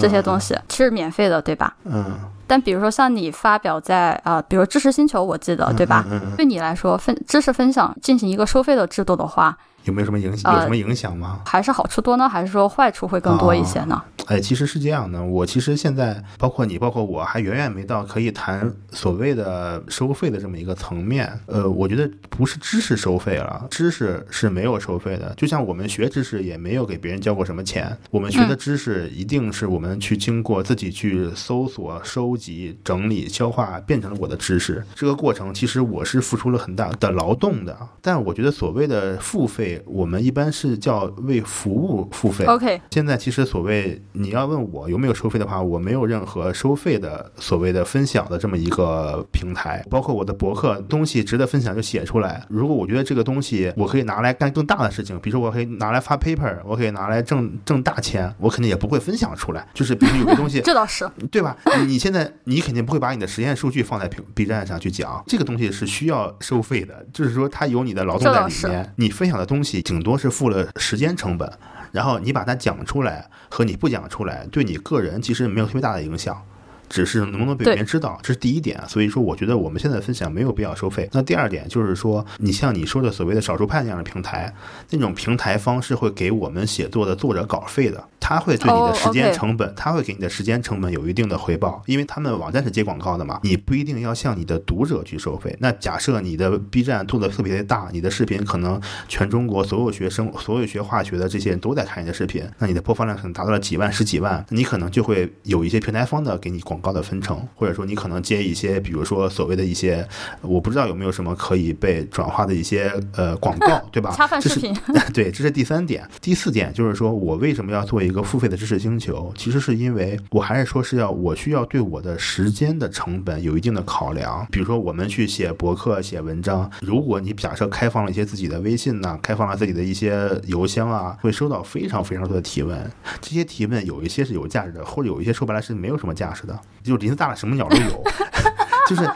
[0.00, 1.74] 这些东西是免费的，对吧？
[1.84, 2.04] 嗯。
[2.48, 6.04] 但比如说像你发表在啊，比如知识星球，我记得对吧？
[6.36, 9.56] 对你来说，分知识分享进行一个收费的制度的话。
[9.86, 11.40] 有没有什么影响有什么影响吗？
[11.46, 12.28] 还是好处多呢？
[12.28, 14.02] 还是说坏处会更多一些呢？
[14.26, 15.22] 哎，其实是这样的。
[15.22, 21.32] 我其实现在包括你，包括我还远远没到可以谈所谓的收费的这么一个层面。
[21.46, 25.32] 呃，我觉得不是知识收费了，知识是没有收费的。
[25.36, 34.84] 就像我们学知识也没有给别人交过什么钱，我们学的知识一定是我们去经过自己去搜索、收集、整理、消化，变成了我的知识。
[34.96, 37.78] 这个过程其实我是付出了很大的劳动的。
[38.02, 39.75] 但我觉得所谓的付费。
[39.84, 42.44] 我们一般是叫为服务付费。
[42.46, 49.84] OK，现在其实所谓你要问我有没有收费的话，我没有任何收费的所谓的分享的这么一个平台。
[49.90, 52.44] 包括我的博客东西值得分享就写出来。
[52.48, 59.66] 如果我觉得这个东西我可以拿来干更大的事情，比如说我可以拿来发 paper，我可以拿来挣挣大钱，我肯定也不会分享出来。
[59.74, 61.56] 就是比如有个东西， 这倒是对吧？
[61.86, 69.65] 你现在你肯定不会把你的实验数据放在 B 站上去讲，这个东西是需要收费的，就是说它有你的劳动在里面，你分享的东西。
[69.82, 71.50] 顶多是付了时间成本，
[71.92, 76.40] 然后你把它讲出来和你不讲出来，对你个人其实没有特别大的影响。
[76.88, 78.80] 只是能不能被别人知道，这是第一点。
[78.88, 81.08] 所以说，我觉得我们现在分享没有必要收费。
[81.12, 84.52] 那第二点就是说，你像你说的所谓的少数派那样的平台，
[84.90, 93.40] 那种平台方是会给我们写作的作者稿费的，他会对你的时间成本，他会给你的时间成本有一定的回报，因为他们网站是接广告的嘛。
[93.42, 95.56] 你不一定要向你的读者去收费。
[95.60, 106.75] 那假设你的 B 站做的特别的大，你的视频可能全中国所有学生、所有学化学的这些人都在看你的视频，那你的播放量可能达到了几万、十几万，你可能就会有一些平台方的给你广。
[106.76, 110.06] 广告的分成，或者说你可能接一些，比如说所谓的一些，
[110.42, 114.12] 我不知道有没有什么可以被转化的一些呃广告，对吧？
[114.16, 114.76] 恰饭视频。
[115.14, 116.06] 对，这是第三点。
[116.20, 124.46] 第四点就是说我为什么要做一个付费的知识星球，其实是因为我还是说是要我需要对我的时间的成本有一定的考量。
[124.50, 132.90] 比如说我们去写博客、写文章，如果你假设开放了一些自己的微信呐，开放了自己的一些邮箱啊，会收到非常非常多的提问。
[133.22, 138.04] 这些提问有一些是有价值的，或者有一些说白了是没有什么价值的，就林子大了什么鸟都有，
[138.88, 139.08] 就是。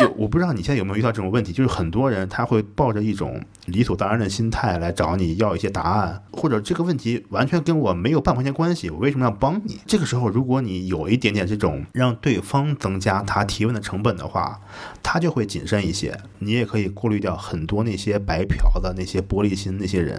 [0.00, 9.78] 有我不知道你现在有没有遇到这种问题，就是很多人他会抱着一种理所当然的心态来找你要一些答案，或者这个问题完全跟我没有半块钱关系，我为什么要帮你？
[9.84, 14.58] 这个时候，如果你有一点点这种让对方增加他提问的成本的话，
[15.02, 16.18] 他就会谨慎一些。
[16.38, 20.18] 你也可以过滤掉很多那些白嫖的那些玻璃心那些人，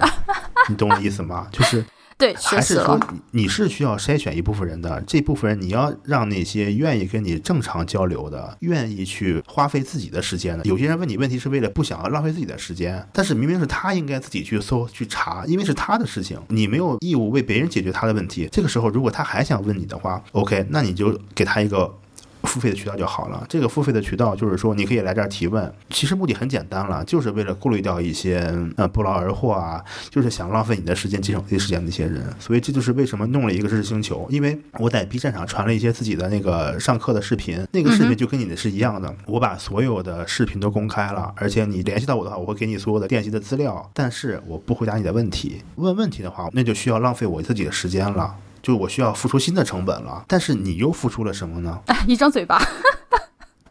[0.70, 1.48] 你懂我意思吗？
[1.52, 1.84] 就是。
[2.24, 2.98] 对，还是说
[3.32, 5.02] 你是需要筛选一部分人的？
[5.06, 10.64] 这部分人你要让那些愿意跟你正常交流的，愿意去花费自己的时间的。
[10.64, 18.48] 有些人问你问题是为了不想要浪费自己的时间，但是明明是他应该自己去搜去查，因为是他的事情，你没有义务为别人解决他的问题。
[18.50, 21.94] 这个时候，如果他还想问你的话，OK，那你就给他一个。
[22.44, 23.46] 付费的渠道就好了。
[23.50, 32.24] 这个付费的渠道就是说，你可以来这儿提问，其实目的很简单了，就是为了过滤掉一些呃不劳而获啊，就是想浪费你的时间、节省自己时间的那些人。
[32.40, 45.62] 所以这就是为什么弄了一个知识星球，因为我在 B 站上传了一些自己的那个上课的视频，那个视频就跟你的是一样的，我把所有的视频都公开了，而且你联系到我的话，我会给你所有的练习的资料，但是我不回答你的问题。
[45.76, 48.36] 问问题的话，那就需要浪费我自己的时间了。
[48.64, 51.80] 就我需要付出新的成本了，但是你又付出了什么呢？
[52.08, 52.60] 一张嘴巴。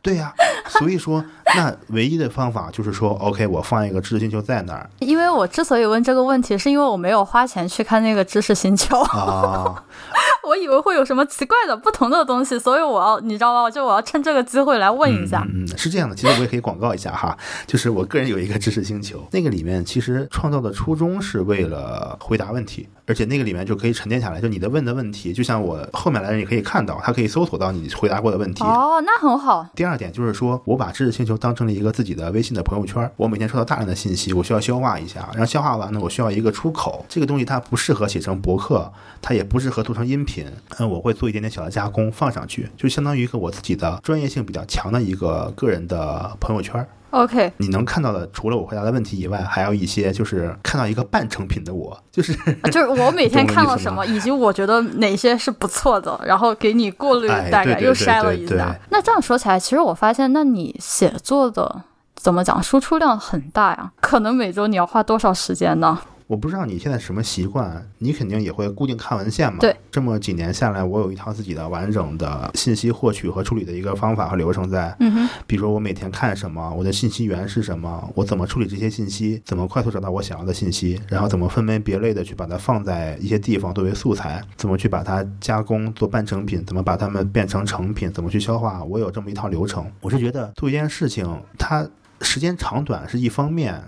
[0.02, 0.35] 对呀，
[0.66, 1.24] 所以说，
[1.55, 4.90] 那唯一的方法就是说，OK，我放一个知识星球在那儿。
[4.98, 9.85] 因为我之所以问这个问题，是因为我没有花钱去看那个知识星球啊。
[10.42, 13.70] 我以为会有什么奇怪的不同的东西，所以我要你知道吗？
[13.70, 15.46] 就我要趁这个机会来问一下。
[15.55, 28.64] 嗯，是这样的，其实我也可以广告一下哈， 就是我个人有一个知识星球，那个里面其实创造的初衷是为了回答问题，而且那个里面就可以沉淀下来，就你的问的问题，就像我后面来人也可以看到，他可以搜索到你回答过的问题。
[28.64, 29.66] 哦，那很好。
[29.75, 37.05] 第二点就是说，我把知识星球当成了一个自己的微信的朋友圈，我每天收到大量的信息，我需要消化一下，然后消化完呢，我需要一个出口。
[37.09, 40.46] 这个东西它不适合写成博客，它也不适合做成音频。
[40.79, 41.12] 嗯，我会。
[41.12, 46.85] 做一点点小的加工放上去，就相当于一个我自己的专业性比较强的一个个人的朋友圈。
[47.12, 52.33] OK，你能看到的除了我回答的问题以外，还有一些就是看到一个半成品的我，就是
[52.70, 58.75] 就是我每天看了什么，以及我觉得哪些是不错的，然后给你过滤大概又筛了一下。
[58.88, 61.83] 那这样说起来，其实我发现，那你写作的
[62.16, 63.92] 怎么讲，输出量很大呀？
[64.01, 65.98] 可能每周你要花多少时间呢？
[66.26, 69.58] 我不知道你现在什么习惯，你肯定也会固定看文献嘛？
[69.61, 74.94] 对，这么几年下来，我有一套自己的完整的信息获取和处理的一个方法和流程在。
[75.00, 89.85] 嗯哼，比如说我每天看什么，我的信息源是什么，我怎么处理这些信息，怎么快速找到我想要的信息，然后怎么分门别类的去把它放在一些地方作为素材，怎么去把它加工做半成品，怎么把它们变成成品，怎么去消化，我有这么一套流程。
[90.00, 91.26] 我是觉得做一件事情，
[91.58, 91.87] 它
[92.20, 93.82] 时间长短是一方面。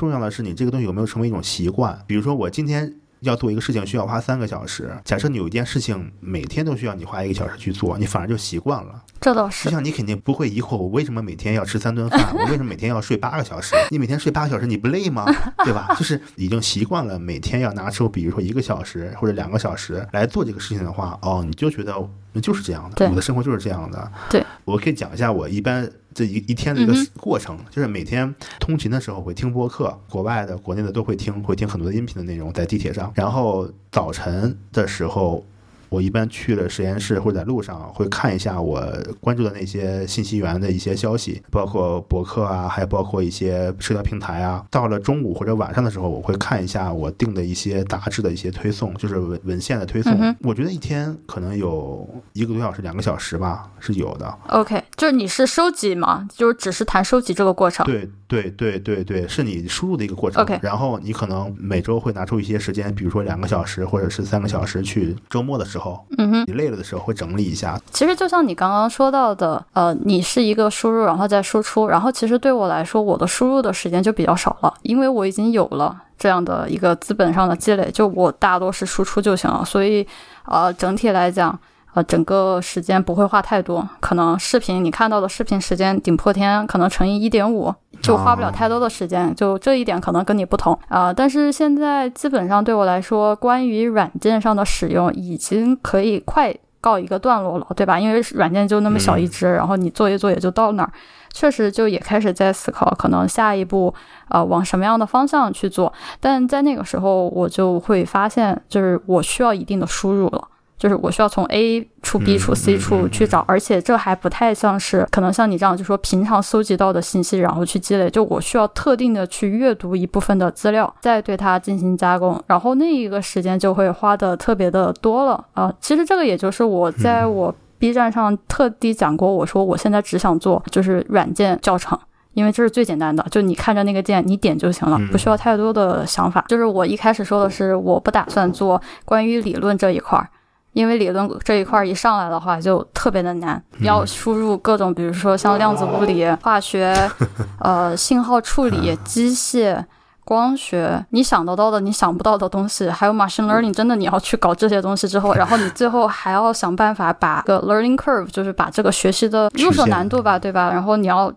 [0.00, 2.02] 重要的是你这个东西有没有成为一种习惯？
[2.06, 9.02] 比如说，我今天要做一个事情需要花三个小时，假设你有一件事情每天都需要你花一个小时去做，你反而就习惯了。
[9.20, 9.66] 这倒是。
[9.66, 13.76] 就像你肯定不会疑惑我为什么每天要吃三顿饭，我为什么每天要睡八个小时？
[13.90, 15.26] 你每天睡八个小时你不累吗？
[15.66, 15.94] 对吧？
[15.98, 21.94] 就是已经习惯了每天要拿出比如说一个小时或者两个小时来做这个事情的话，哦，你就觉得
[22.32, 24.10] 那就是这样的，我的生活就是这样的。
[24.30, 25.86] 对，我可以讲一下我一般。
[26.20, 35.42] 这一一天的一个过程，就是每天通勤的时候会听播客，国外的、国内的都会听，会听很多的音频的内容在地铁上，然后早晨的时候。
[35.90, 38.80] 我一般去了实验室或者在路上会看一下我
[39.20, 44.64] 关注的那些信息源的一些消息，包括博客啊，还包括一些社交平台啊。
[44.70, 50.16] 到了中午或者晚上的时候，我会看一下我订的一些杂志的一些推送，就是文文献的推送。
[50.42, 54.32] 我觉得一天可能有一个多小时、两个小时吧，是有的。
[54.48, 56.28] OK，就是你是收集吗？
[56.32, 57.84] 就是只是谈收集这个过程？
[57.84, 60.40] 对对对对对，是你输入的一个过程。
[60.42, 65.79] OK，然后你可能每周会拿出一些时间，比如说两个小时或者是三个小时去周末的时候。
[65.80, 67.80] 后，嗯哼，你累了的时候会整理一下。
[67.90, 79.64] 其实就像你刚刚说到的，呃，你是一个输入，然后再输出，然后其实对我来说，我的输入的时间就比较少了，因为我已经有了这样的一个资本上的积累，就我大多是输出就行了。
[79.64, 80.06] 所以，
[80.44, 81.58] 呃，整体来讲。
[81.94, 91.12] 呃，整个时间不会花太多，可能视频你看到的视频时间顶破天，可能乘以一点五，就花不了太多的时间，就这一点可能跟你不同啊。
[91.12, 97.98] 但是现在基本上对我来说，关于软件上的使用已经可以快告一个段落了，对吧？
[97.98, 100.92] 因为软件就那么小一只，然后你做一做也就到那儿。
[101.32, 103.94] 确实就也开始在思考，可能下一步
[104.28, 105.92] 呃往什么样的方向去做。
[106.18, 110.48] 但在那个时候，我就会发现，就是我需要一定的输入了。
[110.80, 118.08] 就是我需要从 A 处 B 处 C 处去找，而且这还不太像是可能像你这样，就说平常搜集到的信息，然后去积累。
[118.08, 125.70] 就我需要特定的去阅读一部分的资料，再对它进行加工，然后那一个时间就会花的特别的多了啊。
[125.82, 131.98] 其实这个也就是我在我 B 站上特地讲过，我说我现在只想做就是软件教程，
[132.32, 136.42] 因为这是最简单的，就你看着那个键你点就行了，不需要太多的想法。
[136.48, 140.26] 就是我一开始说的是，我不打算做关于理论这一块儿。
[140.72, 146.94] 因为理论这一块一上来的话就特别的难，要输入各种，比如说像量子物理、化学、
[147.60, 149.84] 呃信号处理、机械、
[150.24, 160.70] 光学，你想得到的、你想不到的东西，还有 machine learning，真的你要去搞这些东西之后，然后你最后还要想办法把个 learning curve，就是把这个学习的入手难度吧，对吧？
[160.70, 161.32] 然后你要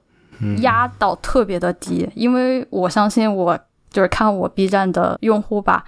[0.62, 3.58] 压到特别的低，因为我相信我
[3.90, 5.84] 就是看我 B 站的用户吧。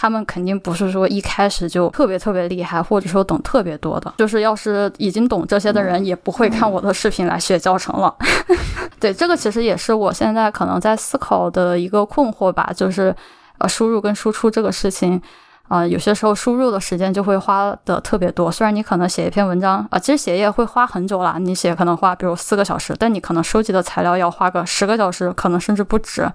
[0.00, 4.14] 他们肯定不是说一开始就特别特别厉害，或者说懂特别多的。
[4.18, 8.14] 就是要是已经懂这些的人，也不会看我的视频来学教程了。
[9.00, 12.70] 对，这个其实也是我现在可能在思考的一个困惑吧。
[12.72, 13.12] 就是
[13.58, 15.20] 呃，输入跟输出这个事情，
[15.66, 18.52] 啊，有些时候输入的时间就会花的特别多。
[18.52, 21.38] 虽然你可能写一篇文章啊，其实写也会花很久啦。
[21.40, 26.30] 你写可能花比如四个小时，但你可能收集的材料要花个十个小时，可能甚至不止，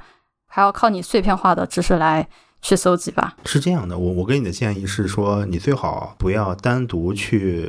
[0.49, 2.27] 还要靠你碎片化的知识来。
[2.63, 7.67] 去搜集吧，是这样的，我我给你的建议是说，你最好不要单独去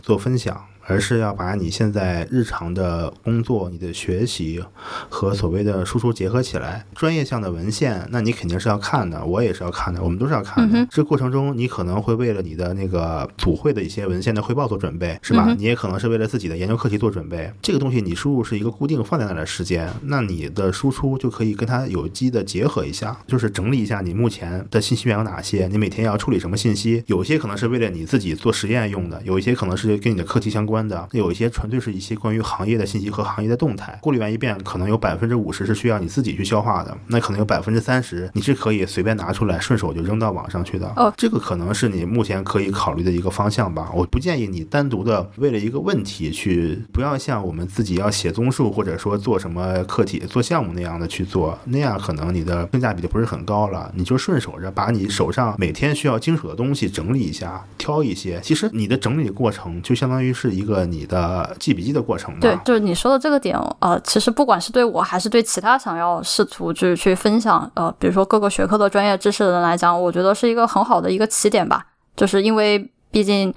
[0.00, 0.64] 做分享。
[0.86, 4.62] 而是要把你现在日常的工作、你的学习
[5.08, 6.84] 和所谓的输出结合起来。
[6.94, 10.86] 专业项的文献，那你肯定是要看的，我也是要看的，我们都是要看的。
[10.90, 15.54] 这过程中，你可能会为了你的那个组会的一些文献的汇报做准备，是吧？
[15.56, 17.52] 你也可能是为了自己的研究课题做准备。
[17.62, 27.02] 这个东西你输入是一个固定放在那的时间，那你的输出就可以跟它有机的结合一下，就是整理一下你目前的信息源有哪些，你每天要处理什么信息。
[27.06, 30.71] 有些可能是为了你自己做实验用的，有一些可能是跟你的课题相关。
[30.72, 40.90] 关的有一些纯粹是一些关于行业的信息和行业的动态，过滤完一遍，可能有百分之五十是需要你自己去消化的，那可能有百分之三十你是可以随便拿出来，顺手就扔到网上去的。
[40.96, 43.90] 哦，这个可能是你目前可以考虑的一个方向吧。
[43.92, 53.92] 我不建议你单独的为了一个问题去，不要像我们自己要写综述或者说做什么课题、做项目那样的去做，那样可能你的性价比就不是很高了。
[53.94, 58.40] 你就顺手着把你手上每天需要经手的东西整理一下，挑一些。
[58.42, 60.61] 其实你的整理过程就相当于是一。
[60.62, 71.84] 一个你的记笔记的过程，对，就是你说的这个点，呃，其实不管是对我还是对其他想要试图就是去分享，呃，比如说各个学科的专业知识的人来讲，我觉得是一个很好的一个起点吧，
[72.16, 73.52] 就是因为毕竟。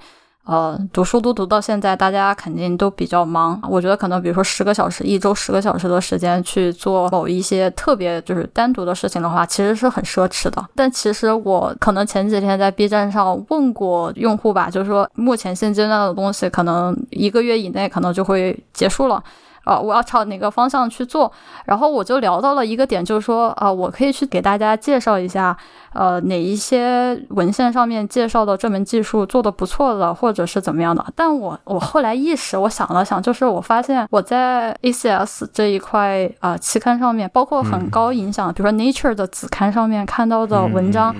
[0.46, 3.60] 呃，读书都读到现在，大家肯定都比较忙。
[3.68, 10.64] 我觉得可能，比如说十个小时，一周十个小时的时间去做某一些特别就是单独的事情的话，其实是很奢侈的。
[10.76, 19.20] 但其实我可能前几天在 B 站上问过用户吧，就是说目前现阶段的东西，可能一个月以内可能就会结束了。
[19.66, 21.30] 啊，我要朝哪个方向去做？
[21.64, 25.56] 然后我就聊到了一个点，就是说，啊，我可以去给大家介绍一下，
[25.92, 31.04] 呃，哪一些文献上面介绍的这门技术做的不错的，或者是怎么样的。
[31.16, 41.12] 但我我后来意识，我想了想，就是我发现我在 ACS 这一块啊期刊上面，包括很高影响，比如说 Nature 的子刊上面看到的文章，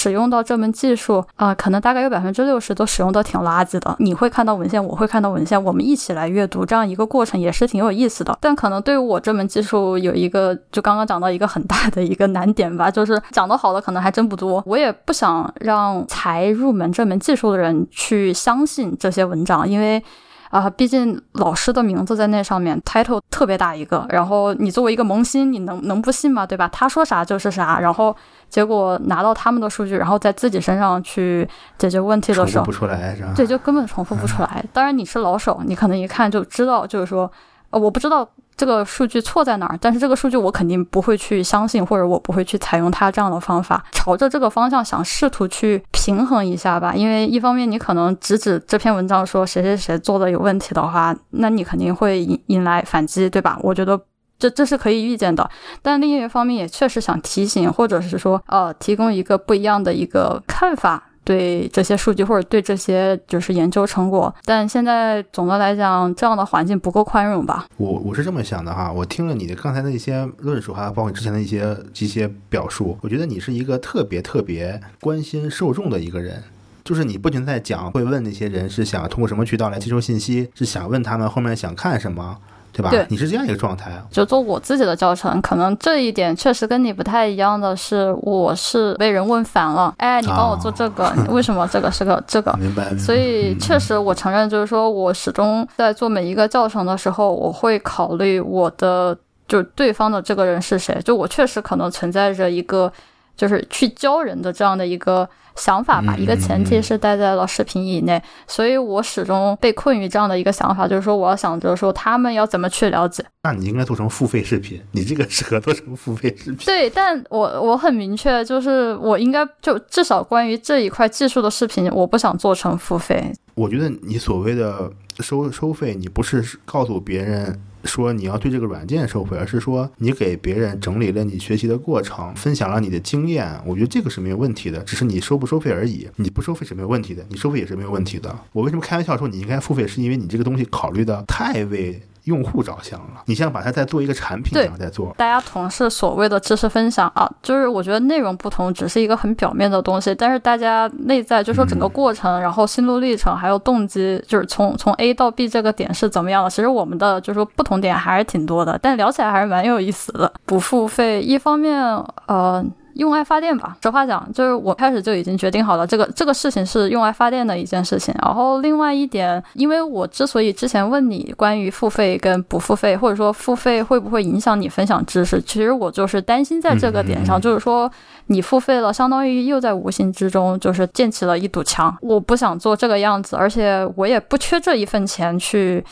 [0.00, 3.94] 使用到这门技术啊，可能大概有百分之六十都使用的挺垃圾的。
[3.98, 7.90] 你会看到文献，我会看到文献，我们一起来阅读，这样一个过程也是挺有。
[7.90, 14.62] 意思的，但可能对于我这门技术有一个，就刚刚讲到一个很大的一个难点吧，就是讲得好的可能还真不多。
[14.64, 20.02] 我也不想让才入门这门技术的人去相信这些文章，因为
[20.50, 24.04] 啊，毕竟老师的名字在那上面，title 特别大一个。
[24.10, 26.44] 然后你作为一个萌新，你能能不信吗？
[26.44, 26.68] 对吧？
[26.72, 27.80] 他说啥就是啥。
[27.80, 28.14] 然后
[28.48, 31.48] 结果拿到他们的数据，然后在自己身上去
[31.78, 33.32] 解决问题的时候，不出来是吧？
[33.34, 34.64] 对，就根本重复不出来。
[34.72, 37.30] 当然你是老手，你可能一看就知道，就是说。
[37.72, 38.28] 呃，我不知道
[38.60, 46.92] 这个数据错在哪儿，但是这个数据我肯定不会去相信，或者我不会去采用它这样的方法，朝着这个方向想试图去平衡一下吧。
[46.94, 53.58] 因为一方面你可能直指这篇文章说谁谁谁做的有问题的话，那你肯定会引引来反击，对吧？
[53.62, 53.98] 我觉得
[54.38, 55.48] 这这是可以预见的。
[55.80, 61.04] 但另一方面也确实想提醒，或者是说呃，提供一个不一样的一个看法。
[61.30, 67.66] 对这些数据或者对这些就是研究成果，但现在总的来讲，这样的环境不够宽容吧？
[67.76, 76.42] 我我是这么想的哈，我听了你的刚才的一些论述，还有包括之前的一些一些表述，我觉得你是一个特别特别关心受众的一个人。
[76.82, 82.38] 就是你不仅在讲，会问那些人是想通过什么渠道来接收信息，是想问他们后面想看什么。
[82.80, 82.90] 对吧？
[82.90, 83.90] 对，你是这样一个状态。
[84.10, 89.94] 就做我自己的教程，可能这一点确实跟你不太一样的是，我是被人问烦了。
[89.98, 92.52] 哎，你帮我做这个，为什么这个是个这个？
[92.58, 92.96] 明白。
[92.96, 99.16] 所以确实，我承认，就是说我始终在做每一个教程的时候，我会考虑我的，
[99.46, 100.98] 就对方的这个人是谁。
[101.04, 102.92] 就我确实可能存在着一个，
[103.40, 105.26] 就是去教人的这样的一个。
[105.56, 113.22] 想法吧，一个前提是待在了视频以内，所以我始终被困于这样的一个想法，就是说我要想着说他们要怎么去了解。
[113.42, 116.64] 那你应该做成付费视频，你这个适合做成付费视频。
[116.64, 123.30] 对，但我我很明确，就是我应该就至少关于这一块技术的视频，我不想做成付费。
[123.54, 127.60] 我觉得你所谓的收收费，你不是告诉别人。
[127.84, 136.08] 说你要对这个软件收费，而是说你给别人整理了你学习的过程，分享了你的经验，我觉得这个是没有问题的，只是你收不收费而已。
[136.16, 138.36] 你不收费是没有问题的，你收费也是没有问题的。
[138.52, 142.00] 我为什么开玩笑说你应该付费，是因为你这个东西考虑的太为。
[142.24, 145.14] 用户着想了，你现在把它再做一个产品，然后再做。
[145.16, 156.50] 大家同是所谓的知识分享啊，就是我觉得内容不同，只是一个很表面的东西，但是大家内在就说整个过程，然后心路历程，还有动机，就是从从 A 到 B 这个点是怎么样的。
[156.50, 160.32] 其实我们的就是说不同点还是挺多的，但聊起来还是蛮有意思的。
[160.44, 161.80] 不付费，一方面，
[162.26, 162.64] 呃。
[163.00, 168.14] 用爱发电吧，实话讲，就是我开始就已经决定好了，这个这个事情是用爱发电的一件事情。
[168.22, 177.90] 然后另外一点，因为我之所以之前问你关于付费跟不付费，或者说付费会不会影响你分享知识，其实我就是担心在这个点上，就是说
[178.26, 181.96] 你付费了，相当于又在无形之中就是建起了一堵墙。
[182.02, 185.82] 我不想做这个样子，而且我也不缺这一份钱去。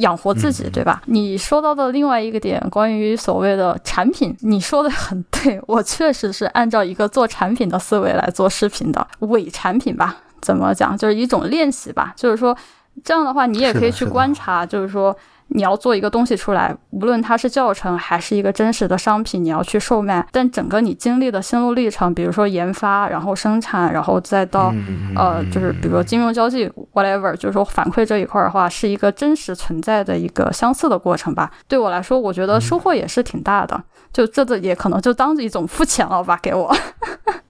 [0.00, 1.02] 养活自己，对吧？
[1.06, 10.16] 你说到的另外一个点，关于所谓的产品，你说的很对， 我确实是按照一个做产品的思维来做视频的伪产品吧？
[10.40, 10.96] 怎么讲？
[10.96, 12.12] 就是一种练习吧。
[12.16, 12.56] 就是说，
[13.02, 15.16] 这样的话，你也可以去观察，就是说。
[15.48, 20.26] 你要做一个东西出来，无论它是教程还是一个真实的商品，你要去售卖。
[20.30, 24.74] 但整个你经历的心路历程，比如说研发，然后生产，然后再到
[25.16, 31.50] 呃，就是比如说金融交际，whatever，就是说反馈这一块的话，是一个真实存在的一个相似的过程吧。
[31.66, 33.82] 对我来说，我觉得收获也是挺大的。
[34.12, 36.74] 就这个也可能就当一种付钱了吧，给我。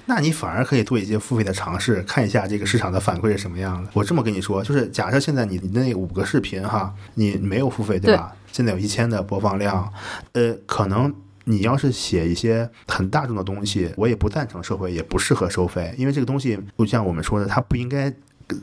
[0.09, 3.91] 那你反而可以做一些付费的尝试，看一下这个市场的反馈是什么样的。
[3.93, 8.35] 我这么跟你说，就是假设现在你那五个视频哈，你没有付费对吧？
[8.51, 9.93] 现在有一千的播放量，
[10.33, 18.11] 呃，可能你要是写一些很大众的东西，我也不赞成收费，也不适合收费，因为这个东西就像我们说的，它不应该。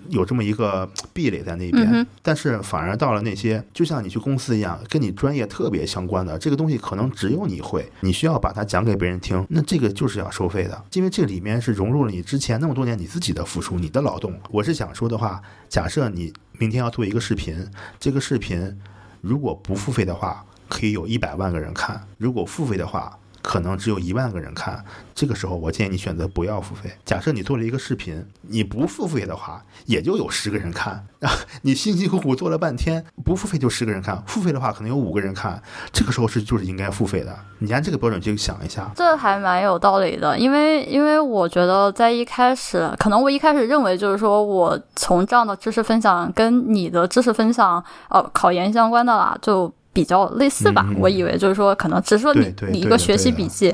[0.09, 14.33] 有这么一个壁垒在那边，但是反而到了那些，就像你去公司一样，跟你专业特别相关的这个东西，可能只有你会，你需要把它讲给别人听，那这个就是要收费的，因为这里面是融入了你之前那么多年你自己的付出，你的劳动。
[14.49, 17.67] 我是想说的话，假设你明天要做一个视频，
[17.99, 18.79] 这个视频
[19.21, 24.83] 如果不付费的话，可以有一百万个人看；如果付费的话，可能只有一万个人看，
[25.13, 26.91] 这个时候我建议你选择不要付费。
[27.05, 31.05] 假设你做了一个视频，你不付费的话，也就有十个人看。
[31.61, 35.61] 你辛辛苦苦做了半天，不付费就十个人看，付费的话可能有五个人看。
[35.93, 37.37] 这个时候是就是应该付费的。
[37.59, 40.35] 你按这个标准去想一下，这还蛮有道理的。
[40.39, 49.71] 因为因为我觉得在一开始，可能我一开始认为就是说我从这样的知识分享跟你的知识分享，呃，考研相关的啦，就。
[49.95, 53.73] 比较类似吧，我以为就是说，可能只是说你你一个学习笔记，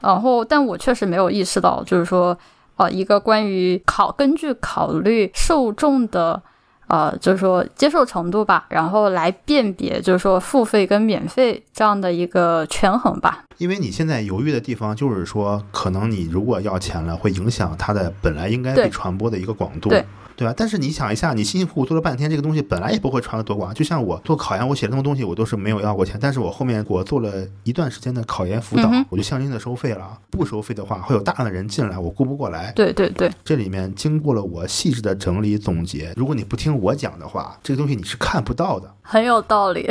[0.00, 2.36] 然后，但我确实没有意识到，就是说，
[2.74, 6.42] 呃，一个关于考根据考虑受众的，
[6.88, 13.44] 呃，就是说接受程度吧，然后来辨别，就是说付费跟免费这样的一个权衡吧。
[13.58, 19.88] 因为你现在犹豫的地方，就是说，可能你如果要钱了，会影响它的本来应该被传播的一个广度。
[19.90, 20.04] 对。
[20.40, 20.54] 对吧？
[20.56, 23.74] 但是你想一下，你辛辛苦苦做了半天，这个东西本来也不会传得多广。
[23.74, 26.16] 就像我做考研，我写那么多东西，我都是没有要过钱。
[26.18, 30.18] 但是我后面我做了一段时间的考研辅导，我就相应的收费了。
[30.30, 32.72] 不收费的话，会有大量的人进来，我顾不过来。
[32.72, 36.14] 对对对，这里面经过了我细致的整理总结。
[36.16, 38.90] 如果你不听我讲的话，这个东西你是看不到的。
[39.02, 39.86] 很有道理。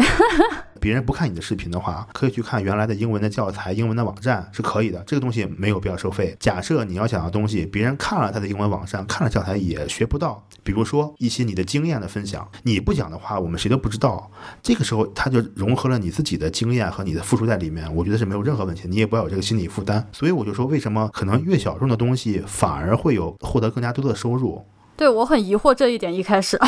[0.79, 5.03] 别人不看你的视频的话，可以去看原来的英文的教材、英文的网站是可以的。
[5.05, 6.35] 这个东西没有必要收费。
[6.39, 14.29] 假设你要讲的东西，别人看了他的英文网站、看了教材也学不到，比如说一些你的经验的分享，你不讲的话，我们谁都不知道。
[14.61, 20.05] 这个时候他就融合了你自己的经验和你的付出在里面，我觉得是没有任何问题，你也不要有这个心理负担。
[20.11, 24.65] 所以我就说，为什么可能越小众的东西反而会有获得更加多的收入？
[24.95, 26.59] 对我很疑惑这一点，一开始。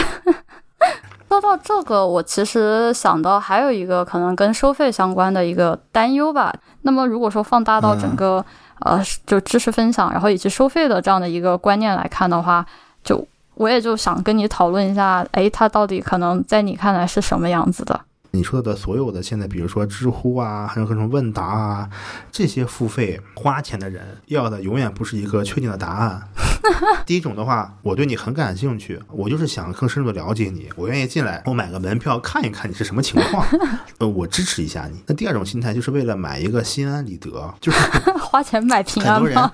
[1.32, 6.54] 说到这个，我其实想到还有一个可能跟收费相关的一个担忧吧。
[6.82, 8.46] 那么如果说放大到整个
[8.82, 12.66] 呃就知识分享，然后以及收费的这样的一个观念来看的话，
[13.02, 13.26] 就
[13.56, 17.98] 我也就想跟你讨论一下，哎，它到底可能在你看来是什么样子的？
[18.34, 21.90] 你说的所有的现在，比如说知乎啊，还有各种问答啊，
[22.32, 26.30] 这些付费花钱的人要的永远不是一个确定的答案。
[27.06, 33.46] 第一种的话，我对你很感兴趣，我就是想更深入的了解你，我愿意进来，我买个门票看一看你是什么情况，
[34.00, 35.04] 呃，我支持一下你。
[35.06, 37.80] 那第二种心态就是为了买一个心安理得，就是
[38.18, 39.52] 花钱买平安吗？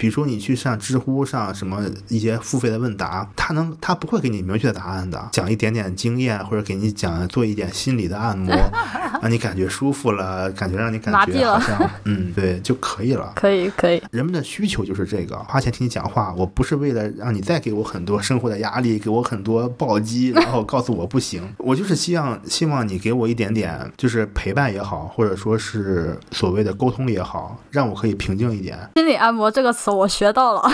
[0.00, 8.54] 比如说你去上知乎上什么一些付费的问答，他能他不会给你明确的答案的，讲一点点经验或者给你讲做一点心理的按摩，
[9.20, 13.32] 让你感觉舒服了，感觉让你感觉好像嗯对就可以了。
[13.36, 28.78] 可以可以，人们的需求就是这个，花钱听你讲话，我不是为了让你再给我很多生活的压力，给我很多暴击，然后告诉我不行，我就是希望希望你给我一点点就是陪伴也好，或者说是所谓的沟通也好，让我可以平静一点。
[28.96, 29.70] 心理按摩这个。
[29.80, 30.68] 词我学到了，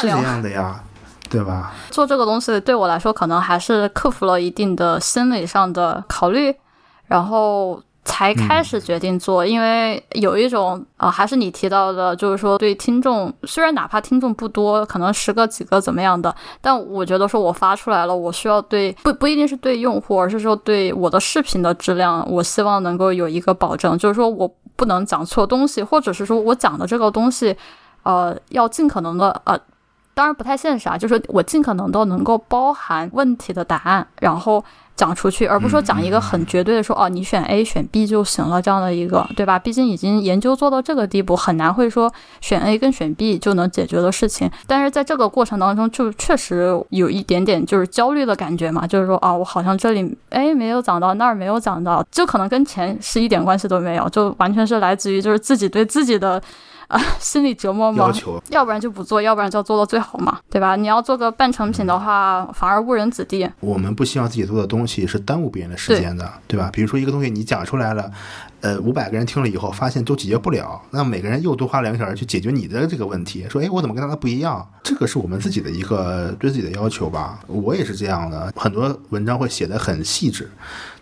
[0.00, 0.80] 是这样的呀，
[1.28, 1.72] 对吧？
[1.90, 6.54] 做这个东西对我来说，可能还是克服了一定的心理上的考虑，
[7.06, 9.46] 然后才开始决定做。
[9.46, 27.56] 因为有一种啊，还是你提到的，就是说对听众，虽然哪怕听众不多，可能十个几个怎么样的，但我觉得说我发出来了，我需要对不不一定是对用户，而是说对我的视频的质量，我希望能够有一个保证，就是说我不能讲错东西，或者是说我讲的这个东西。
[28.02, 29.58] 呃，要尽可能的呃，
[30.14, 34.62] 当然不太现实啊，就是我尽可能的能够包含问题的答案，然后
[34.96, 39.58] 讲出去，而不是说讲一个很绝对的说哦，你选 A 选 B 就行了这样的一个，对吧？
[39.58, 44.50] 毕竟已经研究做到这个地步，很难会说选 A 跟选 B 就能解决的事情。
[44.66, 56.42] 但是在这个过程当中，就确实有一点点就是焦虑的感觉嘛，就是说啊，我好像这里 A 没有讲到，那儿没有讲到，就可能跟钱是一点关系都没有，就完全是来自于就是自己对自己的。
[56.90, 58.12] 啊， 心理折磨吗？
[58.50, 60.74] 要不然就不做，要不然就要做到最好嘛，对吧？
[60.76, 63.48] 你要做个半成品的话，反而误人子弟。
[63.60, 66.68] 我们不希望自己做的东西是耽误别人的时间的，对吧？
[66.72, 68.10] 比如说一个东西你讲出来了，
[68.60, 74.66] 呃，五百个人听了以后发现都解决不了，那每个人又多花两个小时去解决你的这个问题，说，哎，我怎么跟他不一样？
[74.82, 77.40] 这个是我们自己的一个对自己的要求吧。
[77.46, 80.50] 我也是这样的，很多文章会写得很细致。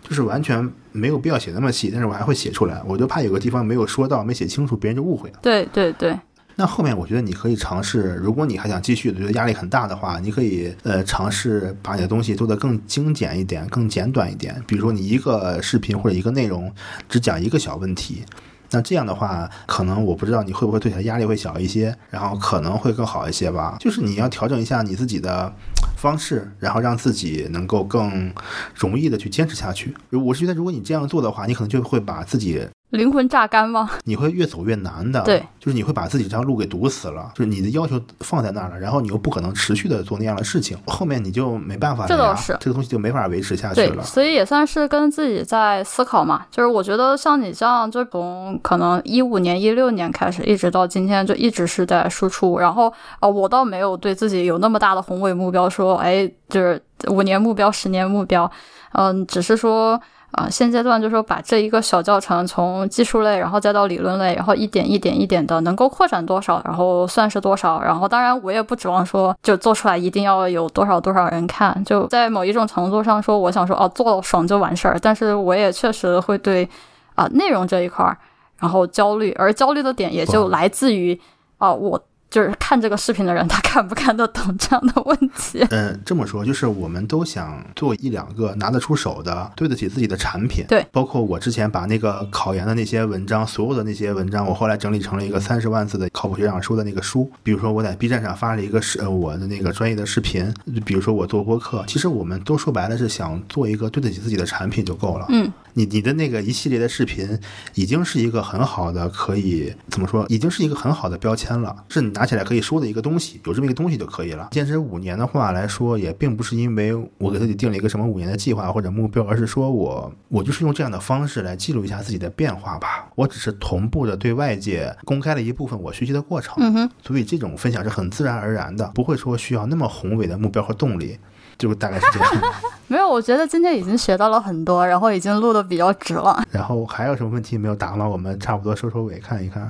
[0.01, 5.35] 就是完全没有必要写那么细，但是我还会写出来，我就怕有个地方没有说到、没写清楚，别人就误会了。
[5.41, 6.17] 对对对。
[6.59, 14.61] 那后面我觉得你可以尝试，如果你还想继续觉得压力很大的话，你可以呃尝试把你的东西做得更精简一点、更简短一点。
[14.67, 16.69] 比如说你一个视频或者一个内容
[17.07, 18.25] 只讲一个小问题，
[18.71, 23.77] 那这样的话，可能我不知道你会不会对他压力会小一些，然后可能会更好一些吧。
[23.79, 25.53] 就是你要调整一下你自己的。
[25.95, 28.33] 方式，然后让自己能够更
[28.73, 29.93] 容易的去坚持下去。
[30.11, 32.65] 我是觉得，如果你这样做的话，你可能就会把自己。
[32.89, 33.87] 灵魂榨干吗？
[34.03, 35.21] 你会越走越难的。
[35.21, 37.31] 对，就是你会把自己这条路给堵死了。
[37.35, 42.07] 就是你的要求放在那儿了，然后你又不可能持续的做那样的事情，后面你就没办法。
[42.07, 44.03] 这倒是，这个东西就没法维持下去了。
[44.03, 46.47] 所以也算是跟自己在思考嘛。
[46.49, 52.57] 就是我觉得像你这样，就从可能一五年、一六年开始，一直到今天，就一直是在输出。
[52.57, 58.51] 然后呃，我倒没有对自己有那么大的宏伟目标，说哎，就是五年目标、十年目标。
[58.93, 60.01] 嗯，只是说。
[60.31, 67.81] 啊，现阶段就是说把这一个小教程从技术类，然后再到理论类，然后一点一点一点的能够扩展多少，然后算是多少。
[67.81, 74.97] 然后当然我也不指望说就做出来一定要有多少多少人看，就在某一种程度上说，我想说哦做爽就完事儿。
[75.01, 76.69] 但是我也确实会对
[77.15, 78.15] 啊内容这一块儿
[78.57, 81.19] 然后焦虑，而焦虑的点也就来自于
[81.57, 81.99] 啊我。
[82.29, 85.65] 就是看这个视频的人，他看不看得懂这样的问题？
[85.71, 90.63] 嗯，这么说就是我们都想做一两个拿得出手的、对得起自己的产品。
[90.67, 97.29] 对，包括我之前把那个考研的那些文章，所有的那些文章，我后来整理成了一个三十万字的靠谱学长说的那个书。
[97.41, 100.53] 比如说我在 B 站上发了一个视，呃，我的那个专业的视频。
[100.85, 105.25] 比如说我做播客，其实我们都说白了是想做一个对得起自己的产品就够了。
[105.29, 105.51] 嗯。
[105.79, 107.39] 你你的那个一系列的视频，
[107.73, 114.49] 已经是一个很好的，可以怎么说，已经是一个很好的标签了，是你拿起来可以说的一个东西，有这么一个东西就可以了。
[114.51, 123.07] 坚持五年的话来说，也并不是因为我给自己定了一个什么五年的计划或者目标，而是说我我就是用这样的方式来记录一下自己的变化吧。
[123.15, 131.17] 我只是同步的对外界公开了一部分我学习的过程，嗯，所以这种分享是很自然而然的，不会说需要那么宏伟的目标和动力。
[131.59, 132.31] 就大概是这样，
[132.87, 136.41] 没有，我觉得今天已经学到了很多，然后已经录的比较直了。
[136.51, 138.07] 然后还有什么问题没有答吗？
[138.07, 139.69] 我们差不多收收尾，看一看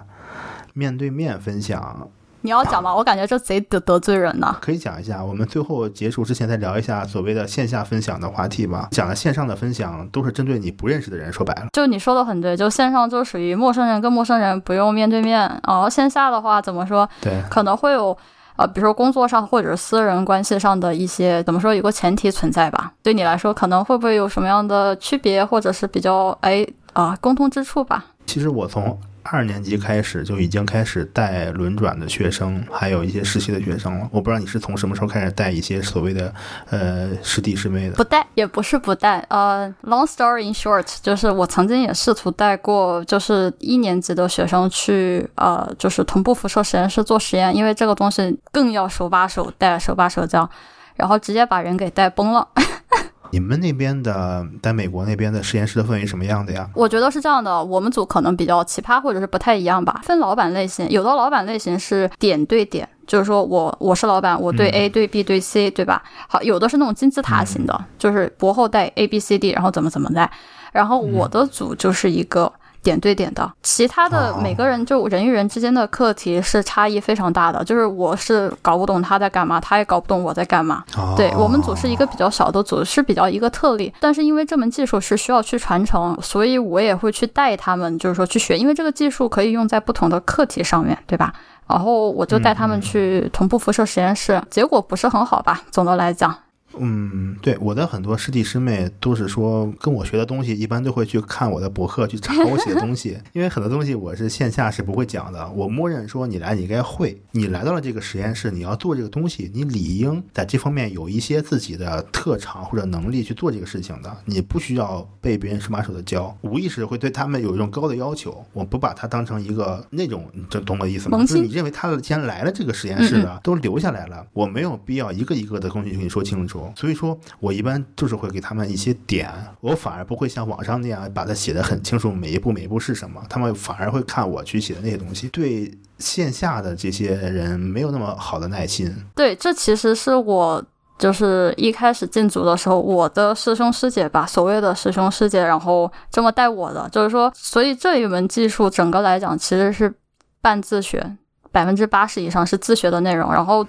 [0.74, 2.08] 面对面分享。
[2.42, 2.96] 你要讲吗？
[2.96, 4.56] 我感觉这贼得得罪人呢。
[4.62, 8.88] 可以讲一下，我们最后结束之前再聊一下所谓的线下分享的话题吧。
[8.92, 17.10] 讲了线上的分享都是针对你不认识的人，说白了，就你说的很对，就线上就属于陌生人跟陌生人不用面对面，然后线下的话怎么说？
[17.20, 18.16] 对，可能会有。
[18.60, 22.91] 啊，比如说工作上或者私人关系上的一些，怎么说有个前提存在吧？
[23.01, 28.03] 对你来说，可能会不会有什么样的区别，或者是比较哎啊共通之处吧？
[28.26, 28.99] 其实我从。
[29.32, 34.10] 二年级开始就已经开始带轮转的学生，还有一些实习的学生了。
[34.12, 36.34] 我不知道你是从什么时候开始带一些所谓的
[36.70, 37.96] 呃师弟师妹的？
[37.96, 39.20] 不带也不是不带。
[39.30, 50.50] 呃，long story in short，就是我曾经也试图带过，就是一年级的学生去呃，就是同步辐射实验室做实验，因为这个东西更要手把手带，手把手教，
[50.96, 52.48] 然后直接把人给带崩了。
[53.32, 56.70] 你们那边的，在美国那边的实验室的氛围什么样的呀？
[56.74, 60.02] 我觉得是这样的，我们组可能比较奇葩，或者是不太一样吧。
[60.04, 66.04] 分老板类型，有的老板类型是点对点，就是说我我是老板，我对 A 对 B 对 C 对吧？
[66.28, 70.32] 好，有的是那种金字塔型的，就是博后带 A B C D，然后怎么怎么带。
[70.72, 72.52] 然后我的组就是一个。
[72.82, 80.84] 点对点的，其他的每个人就人与人之间的课题是差异非常大的，就是我是搞不懂他在干嘛，他也搞不懂我在干嘛。
[81.16, 91.34] 对我们组是一个比较小的组，是比较一个特例，但是因为这门技术是需要去传承，所以我也会去带他们，就是说去学，因为这个技术可以用在不同的课题上面对吧？
[91.68, 95.62] 然后我就带他们去同步辐射实验室，结果不是很好吧？
[95.70, 96.36] 总的来讲。
[96.78, 103.17] 嗯，对，我的很多师弟师妹都是说跟我学的东西，一般都会去看我的博客，去查我写的东西。
[103.34, 118.45] 因为很多东西我是线下是不会讲的，我默认说你来你应该会，你来到了这个实验室，你要做这个东西，你理应在这方面有一些自己的特长或者能力去做这个事情的，你不需要被别人手把手的教，无意识会对他们有一种高的要求。
[118.53, 121.20] 我不把它当成一个那种，这懂我意思吗？
[121.22, 126.68] 就是你认为他既然来了这个实验室的，都留下来了，我没有必要一个一个的东西跟你说清楚。
[126.76, 129.30] 所以说，我一般就是会给他们一些点，
[129.61, 133.22] 我反而不会像网上那样把它写的很清楚，每一步每一步是什么。
[133.30, 135.28] 他们反而会看我去写的那些东西。
[135.30, 138.93] 对线下的这些人没有那么好的耐心。
[139.15, 140.63] 对，这其实是我
[140.97, 149.93] 就是一开始进组的时候，我的师兄师姐吧，所谓的师兄师姐，然后这么带我的，就是说，所以这一门技术整个来讲其实是
[150.41, 151.17] 半自学。
[151.52, 153.66] 百分之八十以上是自学的内容，然后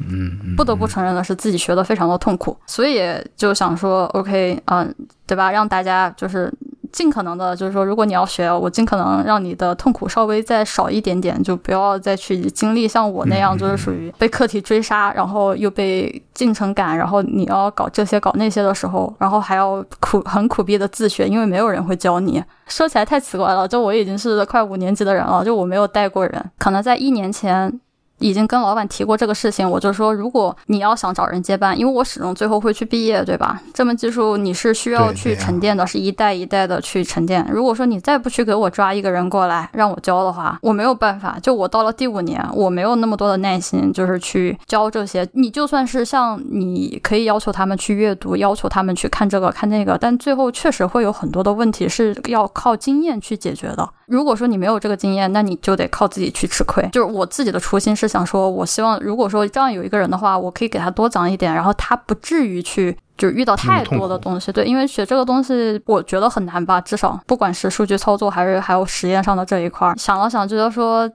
[0.57, 3.03] 不得不承认的是自己学的非常的痛苦，所以
[3.37, 4.95] 就想说，OK，嗯，
[5.26, 5.51] 对吧？
[5.51, 6.53] 让大家就是
[6.93, 22.43] 尽可能的，就是说，如果你要学，我尽可能让你的痛苦稍微再少一点点，就不要再去经历像我那样，就是属于被课题追杀，然后又被进程赶，然后你要搞这些搞那些的时候，然后还要苦很苦逼的自学，因为没有人会教你。
[22.66, 27.80] 说起来太奇怪了，就我已经是快五年级的人了，就我没有带过人，可能在一年前。
[28.21, 33.61] 已经跟老板提过这个事情，我就说，如果你要想找人接班，因为我始终最后会去毕业，对吧？
[33.75, 37.47] 这门技术你是需要去沉淀的，是一代一代的去沉淀。
[37.51, 41.39] 如果说你再不去给我抓一个人过来让我教的话，我没有办法。
[41.43, 45.27] 就我到了第五年，我没有那么多的耐心，就是去教这些。
[45.33, 53.89] 你就算是像你可以要求他们去阅读，要求他们去看这个看那个，但最后确实会有很多的问题是要靠经验去解决的。
[54.07, 56.87] 如果说你没有这个经验，那你就得靠自己去吃亏。
[56.93, 64.51] 就是我自己的初心是想说，我希望如果说这样有一个人的话，我可以给他多讲一点，然后他不至于去就是遇到太多的东西。
[64.51, 71.09] 对，因为学这个东西我觉得很难吧，至少不管是数据操作还是还有实验上的这一块，想了想觉得说。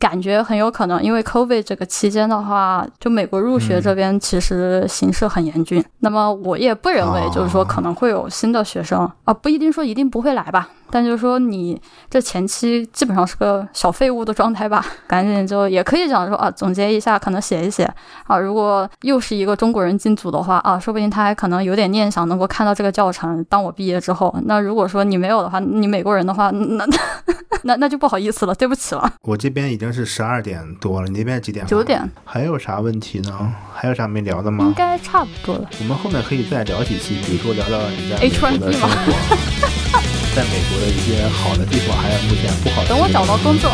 [0.00, 5.84] 感觉很有可能，因为 COVID 这个期间的话，就美国入学这边其实形势很严峻。
[6.00, 10.68] 那么我也不认为，就是说可能会有新的学生啊，不一定说一定不会来吧。
[10.90, 14.84] 但就是说你这前期基本上是个小废物的状态吧。
[15.06, 17.88] 赶紧就也可以讲说啊，总结一下，可能写一写
[18.24, 18.38] 啊。
[18.38, 23.44] 如果又是一个中国人进组的话啊，说不定他还可能有点念想能够看到这个教程。
[23.48, 26.86] 当我毕业之后，那如果说你没有的话，你美国人的话，那
[27.64, 29.12] 那那就不好意思了，对不起了。
[29.22, 29.66] 我这边。
[29.66, 31.66] 已经是十二点多了，你那边几点？
[31.66, 32.00] 九点。
[32.24, 33.52] 还有啥问题呢？
[33.74, 34.64] 还有啥没聊的吗？
[34.64, 35.68] 应该差不多了。
[35.80, 38.86] 我们后面可以再聊几期，比如说聊聊你在美国的生活，
[40.36, 42.88] 在美国的一些好的地方，还有目前不好的。
[42.90, 43.70] 等我找到工作。